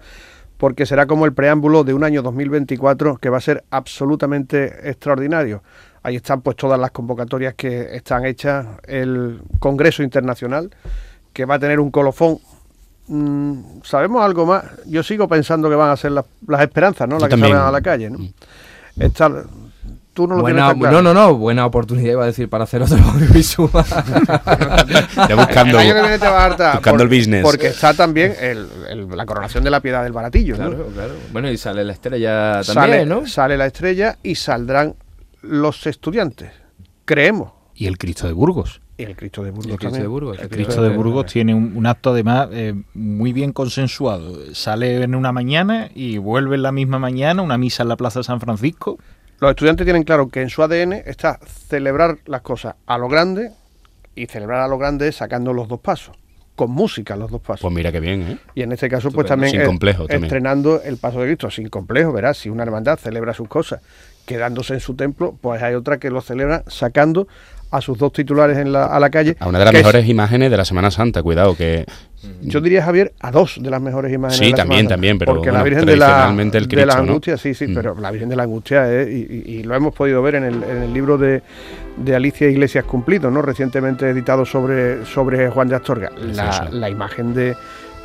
[0.59, 5.63] porque será como el preámbulo de un año 2024 que va a ser absolutamente extraordinario.
[6.03, 10.69] Ahí están pues todas las convocatorias que están hechas, el Congreso Internacional,
[11.31, 12.39] que va a tener un colofón.
[13.09, 14.63] Mm, ¿Sabemos algo más?
[14.85, 16.25] Yo sigo pensando que van a ser las,
[16.61, 17.17] esperanzas, ¿no?
[17.17, 18.19] Las que salen a la calle, ¿no?
[18.99, 19.31] Está,
[20.13, 22.97] tú no lo buena, No, no, no, buena oportunidad iba a decir para hacer otro
[23.03, 23.71] audiovisual.
[25.27, 26.19] ya buscando, el,
[26.73, 27.41] buscando el business.
[27.41, 28.35] Porque está también
[29.09, 30.55] la coronación de la piedad del baratillo.
[30.55, 31.13] Claro, claro.
[31.31, 33.25] Bueno, y sale la estrella también, ¿no?
[33.25, 34.93] Sale la estrella y saldrán
[35.41, 36.51] los estudiantes,
[37.05, 37.53] creemos.
[37.73, 38.81] Y el Cristo de Burgos.
[38.99, 39.71] Y el Cristo de Burgos.
[39.71, 43.53] El Cristo de Burgos, el Cristo de Burgos tiene un, acto además eh, muy bien
[43.53, 44.53] consensuado.
[44.53, 48.19] Sale en una mañana y vuelve en la misma mañana, una misa en la Plaza
[48.19, 48.97] de San Francisco.
[49.39, 51.39] Los estudiantes tienen claro que en su ADN está
[51.69, 53.51] celebrar las cosas a lo grande
[54.15, 56.17] y celebrar a lo grande sacando los dos pasos
[56.57, 57.61] con música los dos pasos.
[57.61, 58.37] Pues mira qué bien, ¿eh?
[58.53, 62.11] Y en este caso, pues también, sin complejo, estrenando el paso de Cristo, sin complejo,
[62.11, 63.81] verás, si una hermandad celebra sus cosas
[64.25, 67.29] quedándose en su templo, pues hay otra que lo celebra sacando
[67.71, 69.35] a sus dos titulares en la, a la calle.
[69.39, 71.85] A una de las mejores imágenes de la Semana Santa, cuidado, que...
[72.41, 75.33] Yo diría, Javier, a dos de las mejores imágenes sí, de la también, también, pero
[75.33, 77.75] Porque la Virgen de la, de la Angustia, sí, sí, mm.
[77.75, 80.83] pero la Virgen de la Angustia, es, y, lo hemos podido ver en el, en
[80.83, 81.41] el libro de,
[81.97, 83.41] de, Alicia Iglesias Cumplido, ¿no?
[83.41, 86.11] recientemente editado sobre, sobre Juan de Astorga.
[86.19, 87.55] La, la imagen de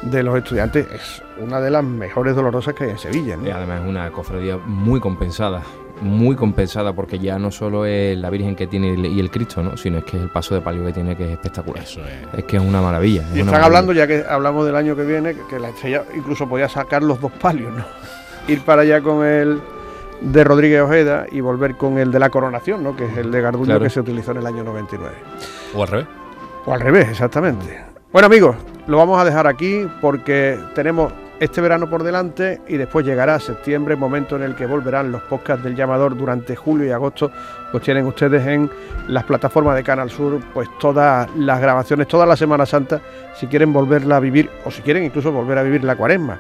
[0.03, 3.37] de los estudiantes es una de las mejores dolorosas que hay en Sevilla.
[3.37, 3.47] ¿no?
[3.47, 5.63] Y además es una cofradía muy compensada
[6.05, 9.77] muy compensada porque ya no solo es la Virgen que tiene y el Cristo, ¿no?
[9.77, 11.83] sino es que es el paso de palio que tiene que es espectacular.
[11.83, 12.39] Eso es.
[12.39, 13.25] es que es una maravilla.
[13.35, 16.69] y están hablando, ya que hablamos del año que viene, que la estrella incluso podía
[16.69, 17.85] sacar los dos palios, ¿no?
[18.47, 19.61] Ir para allá con el
[20.21, 22.97] de Rodríguez Ojeda y volver con el de la coronación, ¿no?
[22.97, 25.15] que es el de Garduño que se utilizó en el año 99.
[25.75, 26.07] O al revés.
[26.67, 27.85] O al revés, exactamente.
[28.13, 33.05] Bueno amigos, lo vamos a dejar aquí porque tenemos este verano por delante y después
[33.05, 37.31] llegará septiembre, momento en el que volverán los podcasts del llamador durante julio y agosto,
[37.73, 38.71] pues tienen ustedes en
[39.09, 43.01] las plataformas de Canal Sur pues todas las grabaciones, toda la Semana Santa,
[43.35, 46.39] si quieren volverla a vivir o si quieren incluso volver a vivir la cuaresma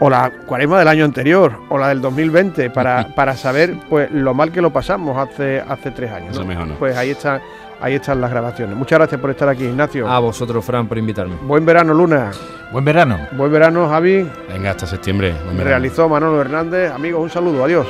[0.00, 4.34] o la cuaresma del año anterior o la del 2020 para, para saber pues lo
[4.34, 6.40] mal que lo pasamos hace, hace tres años.
[6.78, 7.40] Pues ahí está
[7.80, 8.76] ahí están las grabaciones.
[8.76, 10.08] Muchas gracias por estar aquí, Ignacio.
[10.08, 11.36] A vosotros, Fran, por invitarme.
[11.42, 12.30] Buen verano, Luna.
[12.72, 13.18] Buen verano.
[13.32, 14.28] Buen verano, Javi.
[14.48, 15.34] Venga, hasta septiembre.
[15.56, 16.90] Realizó Manolo Hernández.
[16.92, 17.64] Amigos, un saludo.
[17.64, 17.86] Adiós.